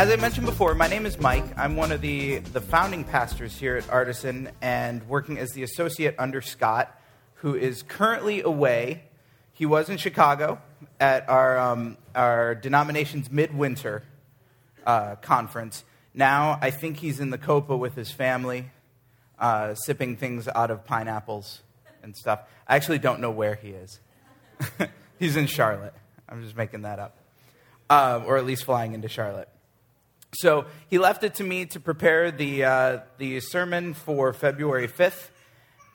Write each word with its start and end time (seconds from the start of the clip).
As 0.00 0.08
I 0.08 0.16
mentioned 0.16 0.46
before, 0.46 0.74
my 0.74 0.88
name 0.88 1.04
is 1.04 1.20
Mike. 1.20 1.44
I'm 1.58 1.76
one 1.76 1.92
of 1.92 2.00
the, 2.00 2.38
the 2.38 2.62
founding 2.62 3.04
pastors 3.04 3.58
here 3.58 3.76
at 3.76 3.86
Artisan 3.90 4.48
and 4.62 5.06
working 5.06 5.36
as 5.36 5.50
the 5.50 5.62
associate 5.62 6.14
under 6.18 6.40
Scott, 6.40 6.98
who 7.34 7.54
is 7.54 7.82
currently 7.82 8.40
away. 8.40 9.04
He 9.52 9.66
was 9.66 9.90
in 9.90 9.98
Chicago 9.98 10.58
at 10.98 11.28
our, 11.28 11.58
um, 11.58 11.98
our 12.14 12.54
denomination's 12.54 13.30
midwinter 13.30 14.02
uh, 14.86 15.16
conference. 15.16 15.84
Now, 16.14 16.58
I 16.62 16.70
think 16.70 16.96
he's 16.96 17.20
in 17.20 17.28
the 17.28 17.36
Copa 17.36 17.76
with 17.76 17.94
his 17.94 18.10
family, 18.10 18.70
uh, 19.38 19.74
sipping 19.74 20.16
things 20.16 20.48
out 20.48 20.70
of 20.70 20.86
pineapples 20.86 21.60
and 22.02 22.16
stuff. 22.16 22.40
I 22.66 22.76
actually 22.76 23.00
don't 23.00 23.20
know 23.20 23.30
where 23.30 23.56
he 23.56 23.72
is. 23.72 24.00
he's 25.18 25.36
in 25.36 25.46
Charlotte. 25.46 25.92
I'm 26.26 26.42
just 26.42 26.56
making 26.56 26.82
that 26.82 26.98
up. 26.98 27.18
Uh, 27.90 28.22
or 28.24 28.38
at 28.38 28.46
least 28.46 28.64
flying 28.64 28.94
into 28.94 29.06
Charlotte. 29.10 29.50
So 30.32 30.66
he 30.88 30.98
left 30.98 31.24
it 31.24 31.34
to 31.34 31.44
me 31.44 31.66
to 31.66 31.80
prepare 31.80 32.30
the, 32.30 32.64
uh, 32.64 32.98
the 33.18 33.40
sermon 33.40 33.94
for 33.94 34.32
February 34.32 34.86
5th, 34.86 35.28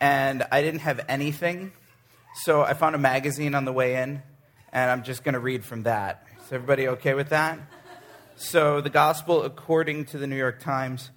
and 0.02 0.45
I 0.52 0.61
didn't 0.61 0.81
have 0.81 1.00
anything. 1.08 1.72
So 2.44 2.61
I 2.61 2.73
found 2.73 2.95
a 2.95 3.00
magazine 3.00 3.56
on 3.56 3.63
the 3.63 3.72
way 3.72 4.02
in, 4.02 4.22
and 4.73 4.91
I'm 4.91 5.03
just 5.03 5.23
going 5.23 5.36
to 5.36 5.39
read 5.39 5.63
from 5.63 5.83
that. 5.83 6.28
Is 6.45 6.52
everybody 6.52 6.89
okay 6.89 7.13
with 7.13 7.30
that? 7.30 7.59
So, 8.36 8.81
the 8.81 8.89
gospel 8.89 9.44
according 9.44 10.06
to 10.08 10.17
the 10.17 10.28
New 10.28 10.36
York 10.36 10.59
Times. 10.59 11.09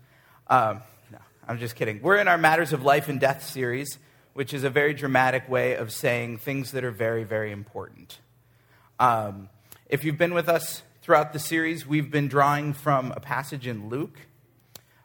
Um, 0.46 0.82
no, 1.10 1.18
I'm 1.48 1.58
just 1.58 1.74
kidding. 1.74 2.00
We're 2.00 2.18
in 2.18 2.28
our 2.28 2.38
Matters 2.38 2.72
of 2.72 2.84
Life 2.84 3.08
and 3.08 3.18
Death 3.18 3.44
series, 3.44 3.98
which 4.34 4.54
is 4.54 4.62
a 4.62 4.70
very 4.70 4.94
dramatic 4.94 5.48
way 5.48 5.74
of 5.74 5.90
saying 5.90 6.38
things 6.38 6.70
that 6.70 6.84
are 6.84 6.92
very, 6.92 7.24
very 7.24 7.50
important. 7.50 8.20
Um, 9.00 9.48
if 9.88 10.04
you've 10.04 10.16
been 10.16 10.34
with 10.34 10.48
us 10.48 10.82
throughout 11.08 11.32
the 11.32 11.38
series, 11.38 11.86
we've 11.86 12.10
been 12.10 12.28
drawing 12.28 12.74
from 12.74 13.12
a 13.12 13.20
passage 13.20 13.66
in 13.66 13.88
Luke, 13.88 14.18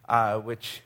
uh, 0.09 0.37
which 0.37 0.81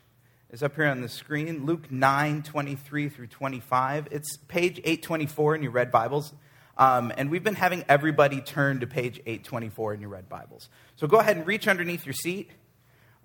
is 0.51 0.61
up 0.61 0.75
here 0.75 0.85
on 0.85 1.01
the 1.01 1.09
screen 1.09 1.65
Luke 1.65 1.91
9 1.91 2.43
23 2.43 3.09
through 3.09 3.25
25. 3.25 4.09
It's 4.11 4.37
page 4.47 4.77
824 4.77 5.55
in 5.55 5.63
your 5.63 5.71
red 5.71 5.91
Bibles. 5.91 6.33
Um, 6.77 7.11
and 7.17 7.31
we've 7.31 7.43
been 7.43 7.55
having 7.55 7.83
everybody 7.89 8.41
turn 8.41 8.81
to 8.81 8.85
page 8.85 9.17
824 9.25 9.95
in 9.95 10.01
your 10.01 10.11
red 10.11 10.29
Bibles. 10.29 10.69
So 10.97 11.07
go 11.07 11.17
ahead 11.17 11.35
and 11.35 11.47
reach 11.47 11.67
underneath 11.67 12.05
your 12.05 12.13
seat, 12.13 12.51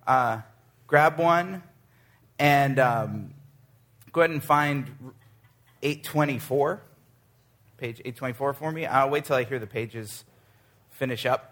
uh, 0.07 0.41
grab 0.87 1.19
one, 1.19 1.63
and 2.39 2.79
um, 2.79 3.35
go 4.13 4.23
ahead 4.23 4.31
and 4.31 4.43
find 4.43 5.13
824, 5.83 6.81
page 7.77 7.99
824 7.99 8.55
for 8.55 8.73
me. 8.73 8.87
I'll 8.87 9.11
wait 9.11 9.27
till 9.27 9.37
I 9.37 9.45
hear 9.45 9.59
the 9.59 9.67
pages 9.67 10.25
finish 10.89 11.27
up. 11.27 11.52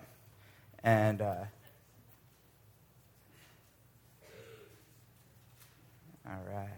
And 0.82 1.20
uh, 1.20 1.44
all 6.26 6.42
right, 6.50 6.68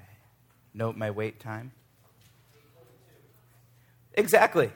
note 0.75 0.97
my 0.97 1.11
wait 1.11 1.39
time. 1.39 1.73
Exactly. 4.15 4.71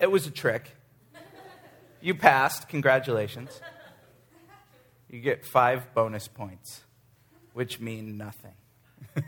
It 0.00 0.10
was 0.10 0.26
a 0.26 0.30
trick. 0.30 0.74
You 2.00 2.14
passed. 2.14 2.68
Congratulations. 2.68 3.60
You 5.08 5.20
get 5.20 5.44
five 5.44 5.94
bonus 5.94 6.26
points, 6.26 6.80
which 7.52 7.78
mean 7.78 8.16
nothing. 8.16 8.54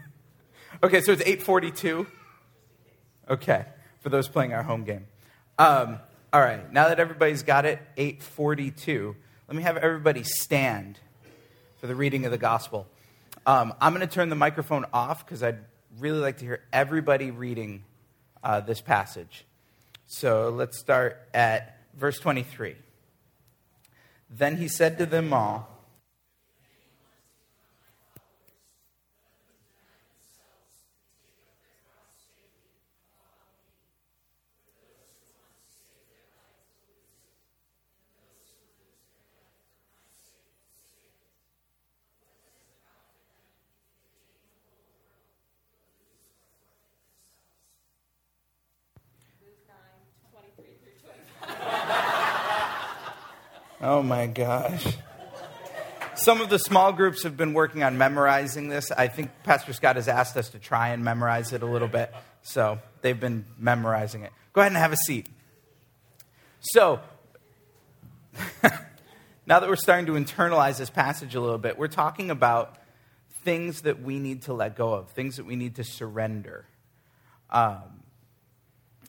okay, 0.82 1.00
so 1.00 1.12
it's 1.12 1.22
842. 1.22 2.06
Okay, 3.30 3.64
for 4.00 4.08
those 4.08 4.26
playing 4.28 4.52
our 4.52 4.62
home 4.64 4.82
game. 4.84 5.06
Um, 5.58 6.00
all 6.34 6.40
right, 6.40 6.72
now 6.72 6.88
that 6.88 6.98
everybody's 6.98 7.44
got 7.44 7.64
it, 7.64 7.78
842, 7.96 9.14
let 9.46 9.56
me 9.56 9.62
have 9.62 9.76
everybody 9.76 10.24
stand 10.24 10.98
for 11.80 11.86
the 11.86 11.94
reading 11.94 12.24
of 12.24 12.32
the 12.32 12.38
gospel. 12.38 12.88
Um, 13.46 13.72
I'm 13.80 13.94
going 13.94 14.04
to 14.04 14.12
turn 14.12 14.30
the 14.30 14.34
microphone 14.34 14.84
off 14.92 15.24
because 15.24 15.44
I'd 15.44 15.60
really 16.00 16.18
like 16.18 16.38
to 16.38 16.44
hear 16.44 16.64
everybody 16.72 17.30
reading 17.30 17.84
uh, 18.42 18.58
this 18.58 18.80
passage. 18.80 19.44
So 20.06 20.48
let's 20.48 20.76
start 20.76 21.22
at 21.32 21.78
verse 21.96 22.18
23. 22.18 22.74
Then 24.28 24.56
he 24.56 24.66
said 24.66 24.98
to 24.98 25.06
them 25.06 25.32
all, 25.32 25.68
Oh 53.94 54.02
my 54.02 54.26
gosh. 54.26 54.84
Some 56.16 56.40
of 56.40 56.50
the 56.50 56.58
small 56.58 56.92
groups 56.92 57.22
have 57.22 57.36
been 57.36 57.54
working 57.54 57.84
on 57.84 57.96
memorizing 57.96 58.68
this. 58.68 58.90
I 58.90 59.06
think 59.06 59.30
Pastor 59.44 59.72
Scott 59.72 59.94
has 59.94 60.08
asked 60.08 60.36
us 60.36 60.48
to 60.48 60.58
try 60.58 60.88
and 60.88 61.04
memorize 61.04 61.52
it 61.52 61.62
a 61.62 61.66
little 61.66 61.86
bit. 61.86 62.12
So 62.42 62.80
they've 63.02 63.18
been 63.18 63.44
memorizing 63.56 64.22
it. 64.22 64.32
Go 64.52 64.62
ahead 64.62 64.72
and 64.72 64.78
have 64.78 64.90
a 64.90 64.96
seat. 64.96 65.28
So, 66.58 66.98
now 69.46 69.60
that 69.60 69.68
we're 69.68 69.76
starting 69.76 70.06
to 70.06 70.14
internalize 70.14 70.78
this 70.78 70.90
passage 70.90 71.36
a 71.36 71.40
little 71.40 71.58
bit, 71.58 71.78
we're 71.78 71.86
talking 71.86 72.32
about 72.32 72.76
things 73.44 73.82
that 73.82 74.02
we 74.02 74.18
need 74.18 74.42
to 74.42 74.54
let 74.54 74.74
go 74.74 74.92
of, 74.92 75.12
things 75.12 75.36
that 75.36 75.46
we 75.46 75.54
need 75.54 75.76
to 75.76 75.84
surrender. 75.84 76.66
Um, 77.48 78.02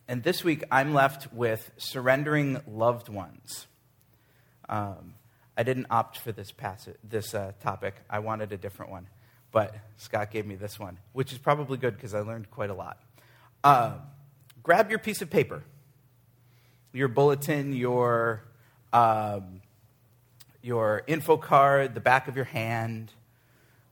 and 0.07 0.21
this 0.21 0.43
week, 0.43 0.63
I'm 0.69 0.93
left 0.93 1.33
with 1.33 1.71
surrendering 1.77 2.61
loved 2.67 3.09
ones. 3.09 3.65
Um, 4.67 5.15
I 5.57 5.63
didn't 5.63 5.87
opt 5.89 6.17
for 6.17 6.31
this, 6.31 6.51
passage, 6.51 6.95
this 7.03 7.33
uh, 7.33 7.53
topic. 7.61 7.95
I 8.09 8.19
wanted 8.19 8.51
a 8.51 8.57
different 8.57 8.91
one. 8.91 9.07
But 9.51 9.73
Scott 9.97 10.31
gave 10.31 10.45
me 10.45 10.55
this 10.55 10.77
one, 10.77 10.97
which 11.13 11.31
is 11.31 11.37
probably 11.37 11.77
good 11.77 11.95
because 11.95 12.13
I 12.13 12.19
learned 12.19 12.51
quite 12.51 12.69
a 12.69 12.73
lot. 12.73 12.99
Uh, 13.63 13.93
grab 14.63 14.89
your 14.89 14.99
piece 14.99 15.21
of 15.21 15.29
paper, 15.29 15.63
your 16.91 17.07
bulletin, 17.07 17.71
your, 17.71 18.43
um, 18.91 19.61
your 20.61 21.03
info 21.07 21.37
card, 21.37 21.93
the 21.93 22.01
back 22.01 22.27
of 22.27 22.35
your 22.35 22.45
hand, 22.45 23.13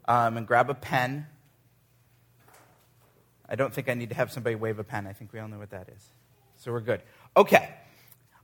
um, 0.06 0.36
and 0.36 0.46
grab 0.46 0.70
a 0.70 0.74
pen. 0.74 1.28
I 3.48 3.56
don't 3.56 3.74
think 3.74 3.88
I 3.88 3.94
need 3.94 4.10
to 4.10 4.16
have 4.16 4.32
somebody 4.34 4.56
wave 4.56 4.80
a 4.80 4.84
pen. 4.84 5.08
I 5.08 5.14
think 5.14 5.32
we 5.32 5.40
all 5.40 5.48
know 5.48 5.60
what 5.60 5.70
that 5.70 5.88
is. 5.96 6.04
So 6.58 6.74
we're 6.74 6.82
good. 6.82 7.02
Okay. 7.38 7.74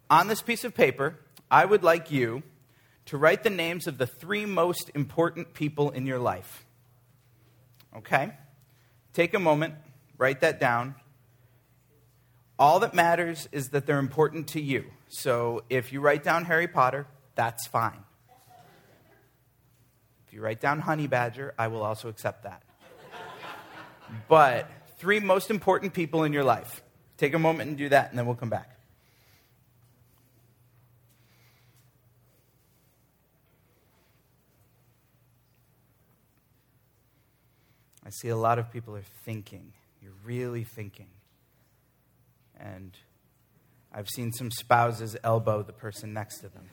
On 0.10 0.28
this 0.28 0.42
piece 0.42 0.64
of 0.64 0.74
paper, 0.74 1.20
I 1.52 1.66
would 1.66 1.84
like 1.84 2.12
you 2.12 2.44
to 3.06 3.18
write 3.18 3.44
the 3.44 3.50
names 3.50 3.88
of 3.88 3.98
the 3.98 4.06
three 4.06 4.46
most 4.46 4.92
important 4.94 5.54
people 5.54 5.90
in 5.90 6.06
your 6.06 6.20
life. 6.20 6.66
Okay? 7.98 8.34
Take 9.14 9.34
a 9.34 9.40
moment, 9.40 9.74
write 10.18 10.42
that 10.42 10.60
down. 10.60 10.96
All 12.60 12.80
that 12.82 12.94
matters 12.94 13.50
is 13.52 13.70
that 13.70 13.86
they're 13.86 14.00
important 14.00 14.50
to 14.50 14.62
you. 14.62 14.86
So 15.08 15.64
if 15.70 15.92
you 15.92 16.02
write 16.02 16.24
down 16.24 16.46
Harry 16.46 16.68
Potter, 16.68 17.08
that's 17.36 17.66
fine. 17.68 18.04
If 20.28 20.34
you 20.34 20.42
write 20.42 20.62
down 20.62 20.80
Honey 20.80 21.08
Badger, 21.08 21.56
I 21.58 21.68
will 21.70 21.82
also 21.82 22.10
accept 22.10 22.44
that. 22.44 22.62
But 24.28 24.70
three 24.98 25.20
most 25.20 25.50
important 25.50 25.94
people 25.94 26.24
in 26.24 26.34
your 26.34 26.44
life. 26.44 26.84
Take 27.18 27.34
a 27.34 27.40
moment 27.40 27.70
and 27.70 27.78
do 27.78 27.90
that, 27.90 28.10
and 28.10 28.20
then 28.20 28.26
we'll 28.26 28.36
come 28.36 28.50
back. 28.50 28.79
I 38.10 38.12
see 38.12 38.30
a 38.30 38.36
lot 38.36 38.58
of 38.58 38.72
people 38.72 38.96
are 38.96 39.04
thinking. 39.24 39.72
You're 40.02 40.16
really 40.26 40.64
thinking. 40.64 41.10
And 42.60 42.98
I've 43.94 44.10
seen 44.10 44.32
some 44.34 44.50
spouses 44.50 45.16
elbow 45.24 45.62
the 45.62 45.74
person 45.74 46.12
next 46.12 46.40
to 46.40 46.50
them. 46.50 46.72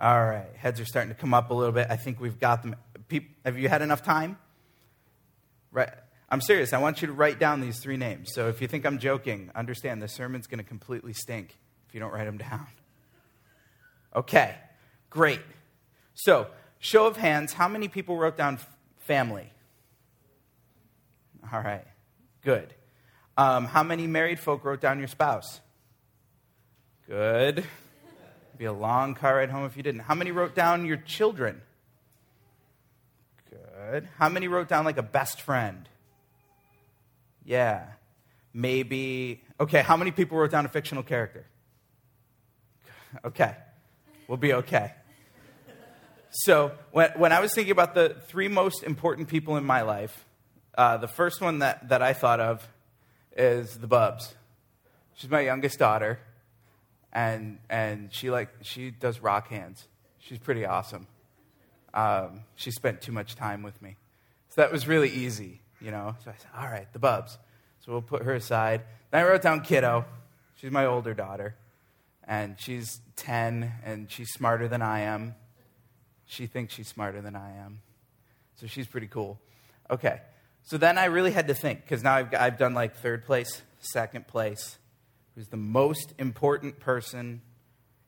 All 0.00 0.24
right, 0.24 0.48
heads 0.56 0.80
are 0.80 0.86
starting 0.86 1.12
to 1.12 1.20
come 1.20 1.34
up 1.34 1.50
a 1.50 1.54
little 1.54 1.74
bit. 1.74 1.88
I 1.90 1.96
think 1.96 2.22
we've 2.22 2.40
got 2.40 2.62
them. 2.62 2.74
have 3.44 3.58
you 3.58 3.68
had 3.68 3.82
enough 3.82 4.02
time? 4.02 4.38
Right. 5.72 5.92
I'm 6.30 6.40
serious. 6.40 6.72
I 6.72 6.78
want 6.78 7.02
you 7.02 7.08
to 7.08 7.12
write 7.12 7.38
down 7.38 7.60
these 7.60 7.80
three 7.80 7.98
names. 7.98 8.30
So 8.32 8.48
if 8.48 8.62
you 8.62 8.66
think 8.66 8.86
I'm 8.86 8.98
joking, 8.98 9.50
understand 9.54 10.00
the 10.00 10.08
sermon's 10.08 10.46
going 10.46 10.56
to 10.56 10.64
completely 10.64 11.12
stink 11.12 11.58
if 11.86 11.92
you 11.92 12.00
don't 12.00 12.14
write 12.14 12.24
them 12.24 12.38
down. 12.38 12.66
Okay, 14.14 14.54
great. 15.08 15.40
So, 16.14 16.48
show 16.78 17.06
of 17.06 17.16
hands, 17.16 17.52
how 17.52 17.68
many 17.68 17.88
people 17.88 18.16
wrote 18.16 18.36
down 18.36 18.58
family? 18.98 19.50
All 21.52 21.60
right, 21.60 21.86
good. 22.42 22.74
Um, 23.36 23.64
how 23.64 23.82
many 23.82 24.06
married 24.06 24.38
folk 24.38 24.64
wrote 24.64 24.80
down 24.80 24.98
your 24.98 25.08
spouse? 25.08 25.60
Good. 27.06 27.64
Be 28.58 28.66
a 28.66 28.72
long 28.72 29.14
car 29.14 29.36
ride 29.36 29.50
home 29.50 29.64
if 29.64 29.76
you 29.76 29.82
didn't. 29.82 30.02
How 30.02 30.14
many 30.14 30.32
wrote 30.32 30.54
down 30.54 30.84
your 30.84 30.98
children? 30.98 31.62
Good. 33.48 34.06
How 34.18 34.28
many 34.28 34.48
wrote 34.48 34.68
down 34.68 34.84
like 34.84 34.98
a 34.98 35.02
best 35.02 35.40
friend? 35.40 35.88
Yeah. 37.44 37.84
Maybe. 38.52 39.42
Okay, 39.58 39.80
how 39.80 39.96
many 39.96 40.10
people 40.10 40.36
wrote 40.36 40.50
down 40.50 40.66
a 40.66 40.68
fictional 40.68 41.02
character? 41.02 41.46
Okay. 43.24 43.56
We'll 44.30 44.36
be 44.36 44.52
okay. 44.52 44.92
So, 46.30 46.70
when, 46.92 47.10
when 47.16 47.32
I 47.32 47.40
was 47.40 47.52
thinking 47.52 47.72
about 47.72 47.96
the 47.96 48.14
three 48.28 48.46
most 48.46 48.84
important 48.84 49.26
people 49.26 49.56
in 49.56 49.64
my 49.64 49.82
life, 49.82 50.24
uh, 50.78 50.98
the 50.98 51.08
first 51.08 51.40
one 51.40 51.58
that, 51.58 51.88
that 51.88 52.00
I 52.00 52.12
thought 52.12 52.38
of 52.38 52.68
is 53.36 53.78
the 53.78 53.88
Bubs. 53.88 54.36
She's 55.16 55.28
my 55.28 55.40
youngest 55.40 55.80
daughter 55.80 56.20
and 57.12 57.58
and 57.68 58.12
she 58.12 58.30
like 58.30 58.50
she 58.62 58.92
does 58.92 59.18
rock 59.18 59.48
hands. 59.48 59.88
She's 60.20 60.38
pretty 60.38 60.64
awesome. 60.64 61.08
Um, 61.92 62.42
she 62.54 62.70
spent 62.70 63.02
too 63.02 63.10
much 63.10 63.34
time 63.34 63.64
with 63.64 63.82
me, 63.82 63.96
so 64.50 64.60
that 64.60 64.70
was 64.70 64.86
really 64.86 65.10
easy, 65.10 65.60
you 65.80 65.90
know. 65.90 66.14
So 66.22 66.30
I 66.30 66.34
said, 66.34 66.50
all 66.56 66.68
right, 66.68 66.86
the 66.92 67.00
Bubs. 67.00 67.36
So 67.84 67.90
we'll 67.90 68.02
put 68.02 68.22
her 68.22 68.34
aside. 68.34 68.82
Then 69.10 69.24
I 69.24 69.28
wrote 69.28 69.42
down 69.42 69.62
Kiddo. 69.62 70.04
She's 70.54 70.70
my 70.70 70.86
older 70.86 71.14
daughter, 71.14 71.56
and 72.30 72.54
she's 72.60 73.00
ten, 73.16 73.72
and 73.84 74.08
she's 74.08 74.30
smarter 74.30 74.68
than 74.68 74.82
I 74.82 75.00
am. 75.00 75.34
She 76.26 76.46
thinks 76.46 76.72
she's 76.72 76.86
smarter 76.86 77.20
than 77.20 77.34
I 77.34 77.56
am, 77.56 77.80
so 78.54 78.68
she's 78.68 78.86
pretty 78.86 79.08
cool. 79.08 79.40
Okay, 79.90 80.20
so 80.62 80.78
then 80.78 80.96
I 80.96 81.06
really 81.06 81.32
had 81.32 81.48
to 81.48 81.54
think 81.54 81.82
because 81.82 82.04
now 82.04 82.14
I've, 82.14 82.32
I've 82.32 82.56
done 82.56 82.72
like 82.72 82.94
third 82.94 83.26
place, 83.26 83.62
second 83.80 84.28
place, 84.28 84.78
who's 85.34 85.48
the 85.48 85.56
most 85.56 86.14
important 86.18 86.78
person 86.78 87.42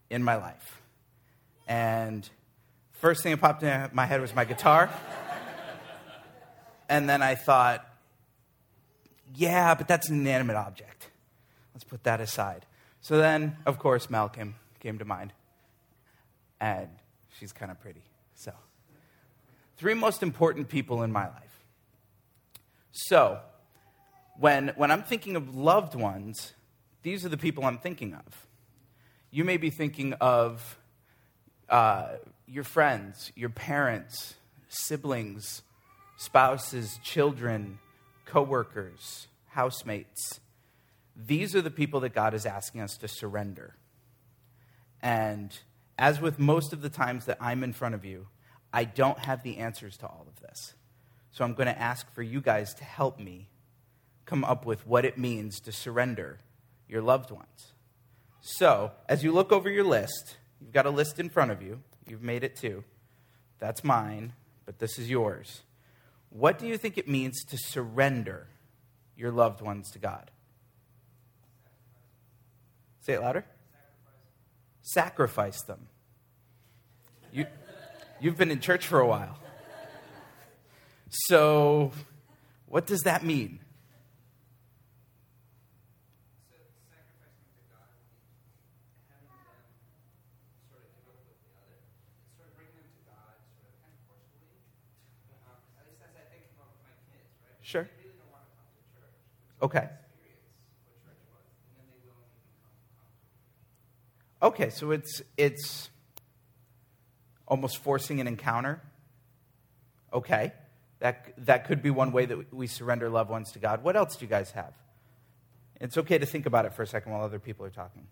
in 0.08 0.22
my 0.22 0.36
life. 0.36 0.80
And 1.66 2.28
first 2.92 3.24
thing 3.24 3.32
that 3.32 3.40
popped 3.40 3.64
in 3.64 3.90
my 3.92 4.06
head 4.06 4.20
was 4.20 4.32
my 4.36 4.44
guitar. 4.44 4.88
and 6.88 7.08
then 7.08 7.22
I 7.22 7.34
thought, 7.34 7.84
yeah, 9.34 9.74
but 9.74 9.88
that's 9.88 10.08
an 10.10 10.20
inanimate 10.20 10.56
object. 10.56 11.08
Let's 11.74 11.84
put 11.84 12.04
that 12.04 12.20
aside. 12.20 12.66
So 13.02 13.18
then, 13.18 13.56
of 13.66 13.78
course, 13.78 14.08
Malcolm 14.08 14.54
came 14.80 14.98
to 14.98 15.04
mind. 15.04 15.32
And 16.60 16.88
she's 17.38 17.52
kind 17.52 17.70
of 17.70 17.80
pretty. 17.80 18.02
So, 18.34 18.52
three 19.76 19.94
most 19.94 20.22
important 20.22 20.68
people 20.68 21.02
in 21.02 21.10
my 21.10 21.24
life. 21.24 21.64
So, 22.92 23.40
when, 24.38 24.68
when 24.76 24.92
I'm 24.92 25.02
thinking 25.02 25.34
of 25.34 25.54
loved 25.54 25.96
ones, 25.96 26.52
these 27.02 27.24
are 27.24 27.28
the 27.28 27.36
people 27.36 27.64
I'm 27.64 27.78
thinking 27.78 28.14
of. 28.14 28.46
You 29.32 29.44
may 29.44 29.56
be 29.56 29.70
thinking 29.70 30.12
of 30.14 30.78
uh, 31.68 32.08
your 32.46 32.64
friends, 32.64 33.32
your 33.34 33.50
parents, 33.50 34.34
siblings, 34.68 35.62
spouses, 36.16 37.00
children, 37.02 37.80
coworkers, 38.26 39.26
housemates. 39.48 40.38
These 41.16 41.54
are 41.54 41.62
the 41.62 41.70
people 41.70 42.00
that 42.00 42.14
God 42.14 42.34
is 42.34 42.46
asking 42.46 42.80
us 42.80 42.96
to 42.98 43.08
surrender. 43.08 43.74
And 45.02 45.56
as 45.98 46.20
with 46.20 46.38
most 46.38 46.72
of 46.72 46.82
the 46.82 46.88
times 46.88 47.26
that 47.26 47.38
I'm 47.40 47.62
in 47.62 47.72
front 47.72 47.94
of 47.94 48.04
you, 48.04 48.28
I 48.72 48.84
don't 48.84 49.18
have 49.18 49.42
the 49.42 49.58
answers 49.58 49.96
to 49.98 50.06
all 50.06 50.26
of 50.26 50.40
this. 50.40 50.74
So 51.30 51.44
I'm 51.44 51.54
going 51.54 51.66
to 51.66 51.78
ask 51.78 52.12
for 52.14 52.22
you 52.22 52.40
guys 52.40 52.74
to 52.74 52.84
help 52.84 53.18
me 53.18 53.48
come 54.24 54.44
up 54.44 54.64
with 54.64 54.86
what 54.86 55.04
it 55.04 55.18
means 55.18 55.60
to 55.60 55.72
surrender 55.72 56.40
your 56.88 57.02
loved 57.02 57.30
ones. 57.30 57.72
So, 58.40 58.92
as 59.08 59.22
you 59.22 59.32
look 59.32 59.52
over 59.52 59.70
your 59.70 59.84
list, 59.84 60.36
you've 60.60 60.72
got 60.72 60.86
a 60.86 60.90
list 60.90 61.18
in 61.18 61.28
front 61.28 61.50
of 61.50 61.62
you. 61.62 61.80
You've 62.08 62.22
made 62.22 62.42
it 62.42 62.56
too. 62.56 62.84
That's 63.58 63.84
mine, 63.84 64.32
but 64.66 64.78
this 64.78 64.98
is 64.98 65.08
yours. 65.08 65.62
What 66.30 66.58
do 66.58 66.66
you 66.66 66.76
think 66.76 66.98
it 66.98 67.08
means 67.08 67.44
to 67.44 67.56
surrender 67.56 68.48
your 69.16 69.30
loved 69.30 69.60
ones 69.60 69.90
to 69.92 69.98
God? 69.98 70.30
Say 73.02 73.14
it 73.14 73.20
louder. 73.20 73.44
Sacrifice, 74.82 75.56
Sacrifice 75.56 75.62
them. 75.62 75.88
You, 77.32 77.46
you've 78.20 78.36
been 78.36 78.50
in 78.52 78.60
church 78.60 78.86
for 78.86 79.00
a 79.00 79.06
while. 79.06 79.38
So, 81.08 81.90
what 82.66 82.86
does 82.86 83.00
that 83.00 83.24
mean? 83.24 83.58
Sure. 97.62 97.88
Okay. 99.60 99.88
Okay, 104.42 104.70
so 104.70 104.90
it's 104.90 105.22
it's 105.36 105.90
almost 107.46 107.78
forcing 107.78 108.20
an 108.20 108.26
encounter. 108.26 108.82
Okay. 110.12 110.52
That 110.98 111.34
that 111.46 111.66
could 111.66 111.82
be 111.82 111.90
one 111.90 112.12
way 112.12 112.26
that 112.26 112.52
we 112.52 112.66
surrender 112.66 113.08
loved 113.08 113.30
ones 113.30 113.52
to 113.52 113.58
God. 113.58 113.82
What 113.84 113.96
else 113.96 114.16
do 114.16 114.24
you 114.24 114.28
guys 114.28 114.50
have? 114.52 114.72
It's 115.80 115.98
okay 115.98 116.18
to 116.18 116.26
think 116.26 116.46
about 116.46 116.64
it 116.64 116.74
for 116.74 116.82
a 116.82 116.86
second 116.86 117.12
while 117.12 117.22
other 117.22 117.38
people 117.38 117.66
are 117.66 117.70
talking. 117.70 118.06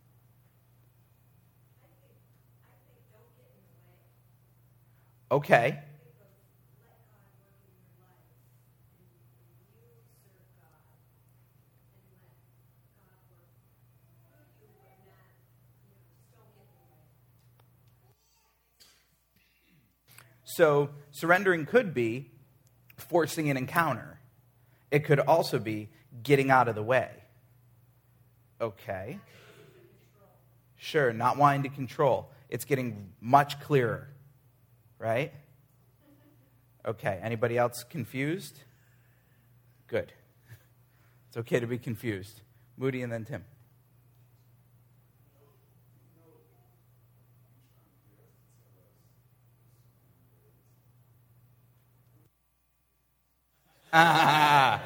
Okay. 5.30 5.78
So, 20.54 20.90
surrendering 21.12 21.64
could 21.64 21.94
be 21.94 22.30
forcing 22.96 23.50
an 23.50 23.56
encounter, 23.56 24.18
it 24.90 25.04
could 25.04 25.20
also 25.20 25.60
be 25.60 25.88
getting 26.24 26.50
out 26.50 26.66
of 26.66 26.74
the 26.74 26.82
way. 26.82 27.08
Okay. 28.60 29.20
Sure, 30.76 31.12
not 31.12 31.36
wanting 31.36 31.62
to 31.62 31.68
control. 31.68 32.30
It's 32.48 32.64
getting 32.64 33.12
much 33.20 33.60
clearer, 33.60 34.08
right? 34.98 35.32
Okay, 36.84 37.20
anybody 37.22 37.56
else 37.56 37.84
confused? 37.84 38.58
Good. 39.86 40.12
It's 41.28 41.36
okay 41.36 41.60
to 41.60 41.66
be 41.66 41.78
confused. 41.78 42.40
Moody 42.76 43.02
and 43.02 43.12
then 43.12 43.24
Tim. 43.24 43.44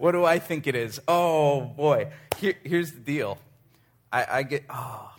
What 0.00 0.12
do 0.12 0.24
I 0.24 0.38
think 0.38 0.66
it 0.66 0.74
is? 0.74 0.98
Oh, 1.06 1.60
boy. 1.60 2.10
Here, 2.38 2.54
here's 2.64 2.90
the 2.90 3.00
deal. 3.00 3.36
I, 4.10 4.38
I 4.38 4.42
get, 4.44 4.64
oh, 4.70 5.12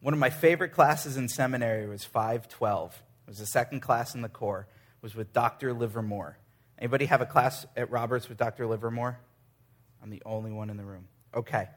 one 0.00 0.12
of 0.12 0.20
my 0.20 0.28
favorite 0.28 0.72
classes 0.72 1.16
in 1.16 1.30
seminary 1.30 1.86
was 1.86 2.04
512. 2.04 2.92
It 2.92 3.30
was 3.30 3.38
the 3.38 3.46
second 3.46 3.80
class 3.80 4.14
in 4.14 4.20
the 4.20 4.28
core. 4.28 4.66
It 4.68 5.02
was 5.02 5.14
with 5.14 5.32
Dr. 5.32 5.72
Livermore. 5.72 6.36
Anybody 6.78 7.06
have 7.06 7.22
a 7.22 7.26
class 7.26 7.64
at 7.78 7.90
Roberts 7.90 8.28
with 8.28 8.36
Dr. 8.36 8.66
Livermore? 8.66 9.18
I'm 10.02 10.10
the 10.10 10.22
only 10.26 10.52
one 10.52 10.68
in 10.68 10.76
the 10.76 10.84
room. 10.84 11.08
Okay. 11.34 11.68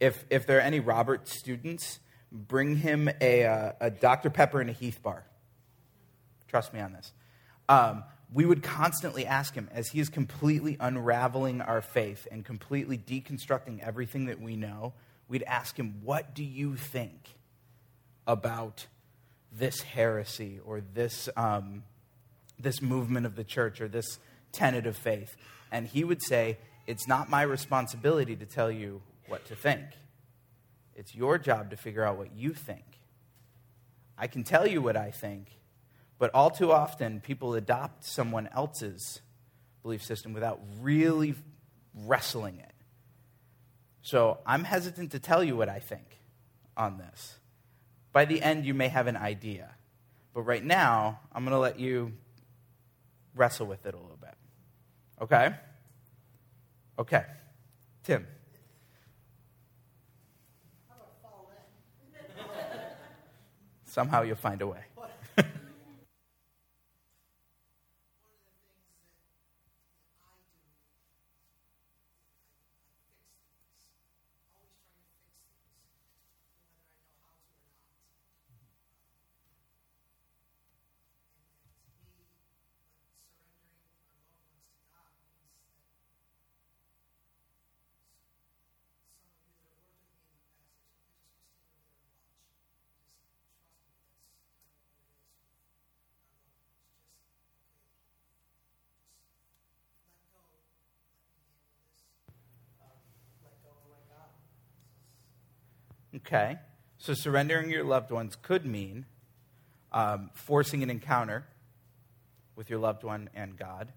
If, 0.00 0.24
if 0.30 0.46
there 0.46 0.56
are 0.56 0.62
any 0.62 0.80
Roberts 0.80 1.38
students, 1.38 2.00
bring 2.32 2.76
him 2.76 3.10
a, 3.20 3.44
uh, 3.44 3.72
a 3.82 3.90
Dr. 3.90 4.30
Pepper 4.30 4.62
and 4.62 4.70
a 4.70 4.72
Heath 4.72 5.02
bar. 5.02 5.26
Trust 6.48 6.72
me 6.72 6.80
on 6.80 6.94
this. 6.94 7.12
Um, 7.68 8.02
we 8.32 8.44
would 8.44 8.62
constantly 8.62 9.24
ask 9.24 9.54
him 9.54 9.68
as 9.72 9.88
he 9.88 10.00
is 10.00 10.08
completely 10.08 10.76
unraveling 10.80 11.60
our 11.60 11.80
faith 11.80 12.28
and 12.30 12.44
completely 12.44 12.98
deconstructing 12.98 13.80
everything 13.80 14.26
that 14.26 14.40
we 14.40 14.54
know. 14.54 14.92
We'd 15.28 15.44
ask 15.44 15.78
him, 15.78 16.00
What 16.02 16.34
do 16.34 16.44
you 16.44 16.76
think 16.76 17.34
about 18.26 18.86
this 19.50 19.80
heresy 19.80 20.60
or 20.64 20.82
this, 20.94 21.28
um, 21.36 21.84
this 22.58 22.82
movement 22.82 23.24
of 23.24 23.34
the 23.34 23.44
church 23.44 23.80
or 23.80 23.88
this 23.88 24.18
tenet 24.52 24.86
of 24.86 24.96
faith? 24.96 25.34
And 25.72 25.86
he 25.86 26.04
would 26.04 26.22
say, 26.22 26.58
It's 26.86 27.08
not 27.08 27.30
my 27.30 27.42
responsibility 27.42 28.36
to 28.36 28.46
tell 28.46 28.70
you 28.70 29.00
what 29.26 29.46
to 29.46 29.56
think. 29.56 29.84
It's 30.94 31.14
your 31.14 31.38
job 31.38 31.70
to 31.70 31.76
figure 31.76 32.04
out 32.04 32.18
what 32.18 32.34
you 32.34 32.52
think. 32.52 32.84
I 34.18 34.26
can 34.26 34.42
tell 34.42 34.66
you 34.66 34.82
what 34.82 34.96
I 34.96 35.12
think, 35.12 35.46
but 36.18 36.34
all 36.34 36.50
too 36.50 36.72
often 36.72 37.20
people 37.20 37.54
adopt 37.54 38.04
someone 38.04 38.48
else's 38.52 39.20
belief 39.82 40.02
system 40.02 40.32
without 40.32 40.60
really 40.80 41.34
wrestling 41.94 42.58
it. 42.58 42.72
So 44.02 44.38
I'm 44.46 44.64
hesitant 44.64 45.12
to 45.12 45.18
tell 45.18 45.44
you 45.44 45.56
what 45.56 45.68
I 45.68 45.78
think 45.78 46.20
on 46.76 46.98
this. 46.98 47.38
By 48.12 48.24
the 48.24 48.42
end, 48.42 48.64
you 48.64 48.74
may 48.74 48.88
have 48.88 49.06
an 49.06 49.16
idea. 49.16 49.70
But 50.34 50.42
right 50.42 50.64
now, 50.64 51.20
I'm 51.32 51.44
going 51.44 51.54
to 51.54 51.58
let 51.58 51.78
you 51.78 52.12
wrestle 53.34 53.66
with 53.66 53.86
it 53.86 53.94
a 53.94 53.98
little 53.98 54.18
bit. 54.20 54.34
Okay? 55.20 55.54
Okay. 56.98 57.24
Tim. 58.02 58.26
Somehow 63.84 64.22
you'll 64.22 64.36
find 64.36 64.62
a 64.62 64.66
way. 64.66 64.84
Okay. 106.28 106.58
So 106.98 107.14
surrendering 107.14 107.70
your 107.70 107.84
loved 107.84 108.10
ones 108.10 108.36
could 108.36 108.66
mean 108.66 109.06
um, 109.92 110.28
forcing 110.34 110.82
an 110.82 110.90
encounter 110.90 111.46
with 112.54 112.68
your 112.68 112.78
loved 112.78 113.02
one 113.02 113.30
and 113.34 113.56
God, 113.56 113.90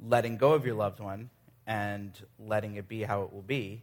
letting 0.00 0.38
go 0.38 0.54
of 0.54 0.64
your 0.64 0.76
loved 0.76 0.98
one 0.98 1.28
and 1.66 2.18
letting 2.38 2.76
it 2.76 2.88
be 2.88 3.02
how 3.02 3.24
it 3.24 3.34
will 3.34 3.42
be. 3.42 3.82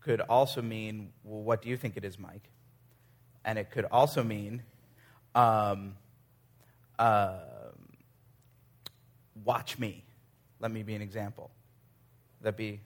Could 0.00 0.20
also 0.20 0.60
mean, 0.60 1.12
well, 1.24 1.40
what 1.40 1.62
do 1.62 1.70
you 1.70 1.78
think 1.78 1.96
it 1.96 2.04
is, 2.04 2.18
Mike? 2.18 2.50
And 3.46 3.58
it 3.58 3.70
could 3.70 3.86
also 3.86 4.22
mean, 4.22 4.62
um, 5.34 5.96
uh, 6.98 7.38
watch 9.42 9.78
me. 9.78 10.04
Let 10.58 10.70
me 10.70 10.82
be 10.82 10.94
an 10.94 11.00
example. 11.00 11.50
That 12.42 12.58
be 12.58 12.80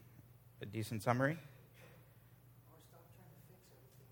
a 0.62 0.66
decent 0.66 1.02
summary? 1.02 1.36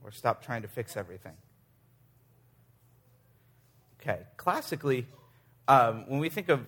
Or 0.05 0.11
stop 0.11 0.45
trying 0.45 0.63
to 0.63 0.69
fix 0.69 0.97
everything. 0.97 1.35
Okay, 4.01 4.21
classically, 4.37 5.07
um, 5.69 6.05
when 6.09 6.19
we 6.19 6.29
think 6.29 6.49
of 6.49 6.67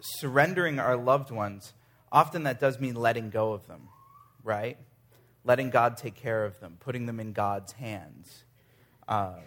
surrendering 0.00 0.78
our 0.78 0.96
loved 0.96 1.30
ones, 1.30 1.72
often 2.12 2.44
that 2.44 2.60
does 2.60 2.78
mean 2.78 2.94
letting 2.94 3.30
go 3.30 3.52
of 3.52 3.66
them, 3.66 3.88
right? 4.44 4.78
Letting 5.44 5.70
God 5.70 5.96
take 5.96 6.14
care 6.14 6.44
of 6.44 6.60
them, 6.60 6.76
putting 6.78 7.06
them 7.06 7.18
in 7.18 7.32
God's 7.32 7.72
hands. 7.72 8.44
Um, 9.08 9.40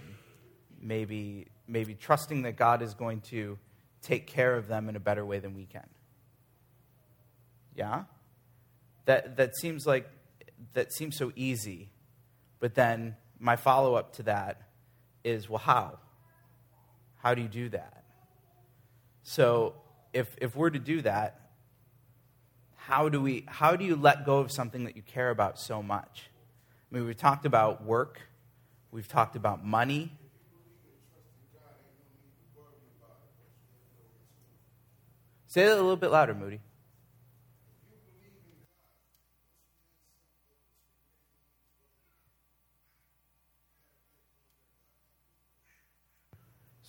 maybe, 0.82 1.48
maybe 1.68 1.96
trusting 1.96 2.42
that 2.42 2.58
God 2.58 2.82
is 2.82 2.94
going 2.94 3.22
to 3.22 3.58
take 4.01 4.27
care 4.27 4.56
of 4.56 4.68
them 4.68 4.89
in 4.89 4.98
a 4.98 5.00
better 5.00 5.25
way 5.25 5.39
than 5.39 5.56
we 5.56 5.65
can. 5.65 5.88
Yeah? 7.74 8.03
That, 9.06 9.38
that 9.38 9.56
seems 9.56 9.86
like 9.86 10.10
that 10.74 10.94
seems 10.94 11.18
so 11.18 11.32
easy 11.36 11.93
but 12.63 12.75
then 12.75 13.17
my 13.39 13.58
follow 13.58 13.96
up 13.96 14.13
to 14.13 14.24
that 14.24 14.62
is 15.25 15.50
well, 15.50 15.60
how? 15.60 16.00
How 17.17 17.36
do 17.36 17.41
you 17.41 17.50
do 17.50 17.67
that? 17.67 18.05
So 19.24 19.74
if, 20.13 20.34
if 20.39 20.55
we're 20.55 20.70
to 20.70 20.79
do 20.79 21.01
that, 21.01 21.41
how 22.77 23.10
do, 23.10 23.20
we, 23.20 23.43
how 23.50 23.75
do 23.75 23.84
you 23.84 23.98
let 23.98 24.25
go 24.25 24.38
of 24.38 24.50
something 24.50 24.86
that 24.86 24.96
you 24.96 25.01
care 25.01 25.29
about 25.29 25.60
so 25.60 25.84
much? 25.84 26.29
I 26.89 26.96
mean, 26.96 27.05
we've 27.05 27.17
talked 27.17 27.46
about 27.46 27.84
work, 27.84 28.22
we've 28.91 29.10
talked 29.10 29.36
about 29.36 29.65
money. 29.65 30.13
Say 35.48 35.65
that 35.65 35.74
a 35.74 35.82
little 35.82 35.98
bit 35.98 36.12
louder, 36.12 36.34
Moody. 36.34 36.62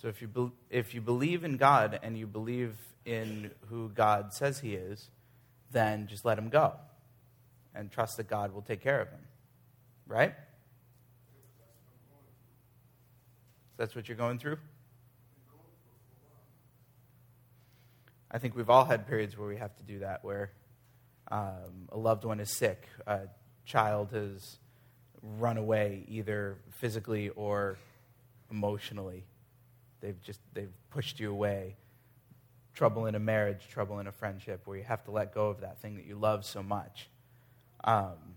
So 0.05 0.09
if 0.09 0.21
you, 0.21 0.27
be, 0.27 0.51
if 0.69 0.93
you 0.93 1.01
believe 1.01 1.43
in 1.43 1.57
God 1.57 1.99
and 2.03 2.15
you 2.15 2.27
believe 2.27 2.77
in 3.05 3.49
who 3.69 3.89
God 3.89 4.35
says 4.35 4.59
He 4.59 4.75
is, 4.75 5.09
then 5.71 6.05
just 6.05 6.23
let 6.23 6.37
Him 6.37 6.49
go 6.49 6.73
and 7.73 7.89
trust 7.89 8.17
that 8.17 8.27
God 8.27 8.53
will 8.53 8.61
take 8.61 8.81
care 8.81 9.01
of 9.01 9.09
Him. 9.09 9.21
Right? 10.05 10.35
That's 13.77 13.95
what 13.95 14.07
you're 14.07 14.15
going 14.15 14.37
through? 14.37 14.57
I 18.29 18.37
think 18.37 18.55
we've 18.55 18.69
all 18.69 18.85
had 18.85 19.07
periods 19.07 19.35
where 19.35 19.47
we 19.47 19.57
have 19.57 19.75
to 19.77 19.83
do 19.83 19.97
that, 20.01 20.23
where 20.23 20.51
um, 21.31 21.89
a 21.91 21.97
loved 21.97 22.25
one 22.25 22.39
is 22.39 22.51
sick, 22.51 22.87
a 23.07 23.21
child 23.65 24.11
has 24.11 24.59
run 25.39 25.57
away, 25.57 26.05
either 26.07 26.59
physically 26.69 27.29
or 27.29 27.79
emotionally 28.51 29.23
They've 30.01 30.21
just 30.21 30.39
they've 30.53 30.73
pushed 30.91 31.19
you 31.19 31.31
away. 31.31 31.77
Trouble 32.73 33.05
in 33.05 33.15
a 33.15 33.19
marriage, 33.19 33.67
trouble 33.69 33.99
in 33.99 34.07
a 34.07 34.11
friendship, 34.11 34.61
where 34.65 34.77
you 34.77 34.83
have 34.83 35.03
to 35.05 35.11
let 35.11 35.33
go 35.33 35.47
of 35.47 35.61
that 35.61 35.81
thing 35.81 35.95
that 35.95 36.05
you 36.05 36.15
love 36.15 36.43
so 36.43 36.61
much. 36.61 37.09
Um, 37.83 38.35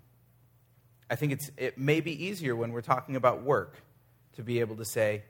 I 1.10 1.16
think 1.16 1.32
it's 1.32 1.50
it 1.56 1.76
may 1.76 2.00
be 2.00 2.26
easier 2.26 2.54
when 2.54 2.70
we're 2.70 2.80
talking 2.80 3.16
about 3.16 3.42
work 3.42 3.74
to 4.36 4.44
be 4.44 4.60
able 4.60 4.76
to 4.76 4.84
say, 4.84 5.24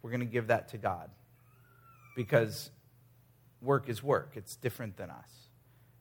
we're 0.00 0.10
going 0.10 0.20
to 0.20 0.26
give 0.26 0.46
that 0.46 0.68
to 0.68 0.78
God, 0.78 1.10
because 2.16 2.70
work 3.60 3.90
is 3.90 4.02
work. 4.02 4.32
It's 4.36 4.56
different 4.56 4.96
than 4.96 5.10
us. 5.10 5.30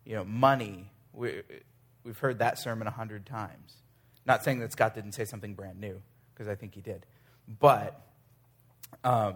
You 0.05 0.15
know, 0.15 0.23
money. 0.23 0.89
We, 1.11 1.41
we've 2.05 2.17
heard 2.19 2.39
that 2.39 2.57
sermon 2.57 2.87
a 2.87 2.91
hundred 2.91 3.25
times. 3.25 3.73
Not 4.25 4.45
saying 4.45 4.59
that 4.59 4.71
Scott 4.71 4.95
didn't 4.95 5.11
say 5.11 5.25
something 5.25 5.55
brand 5.55 5.81
new, 5.81 6.01
because 6.33 6.47
I 6.47 6.55
think 6.55 6.73
he 6.73 6.81
did, 6.81 7.05
but. 7.59 8.05
Um, 9.03 9.35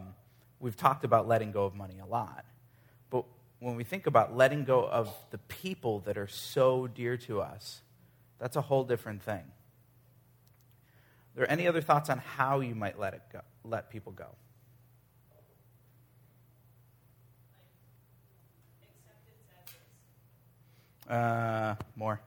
we've 0.59 0.75
talked 0.75 1.03
about 1.03 1.27
letting 1.27 1.51
go 1.51 1.65
of 1.65 1.75
money 1.75 1.99
a 1.99 2.05
lot. 2.05 2.45
But 3.09 3.25
when 3.59 3.75
we 3.75 3.83
think 3.83 4.07
about 4.07 4.35
letting 4.35 4.63
go 4.63 4.85
of 4.85 5.13
the 5.31 5.37
people 5.37 5.99
that 6.01 6.17
are 6.17 6.27
so 6.27 6.87
dear 6.87 7.17
to 7.17 7.41
us, 7.41 7.81
that's 8.39 8.55
a 8.55 8.61
whole 8.61 8.83
different 8.83 9.21
thing. 9.23 9.43
Are 11.35 11.39
there 11.39 11.51
any 11.51 11.67
other 11.67 11.81
thoughts 11.81 12.09
on 12.09 12.19
how 12.19 12.59
you 12.59 12.75
might 12.75 12.99
let 12.99 13.13
it 13.13 13.21
go, 13.31 13.41
let 13.63 13.89
people 13.89 14.11
go? 14.11 14.27
Uh, 21.09 21.75
more. 21.95 22.21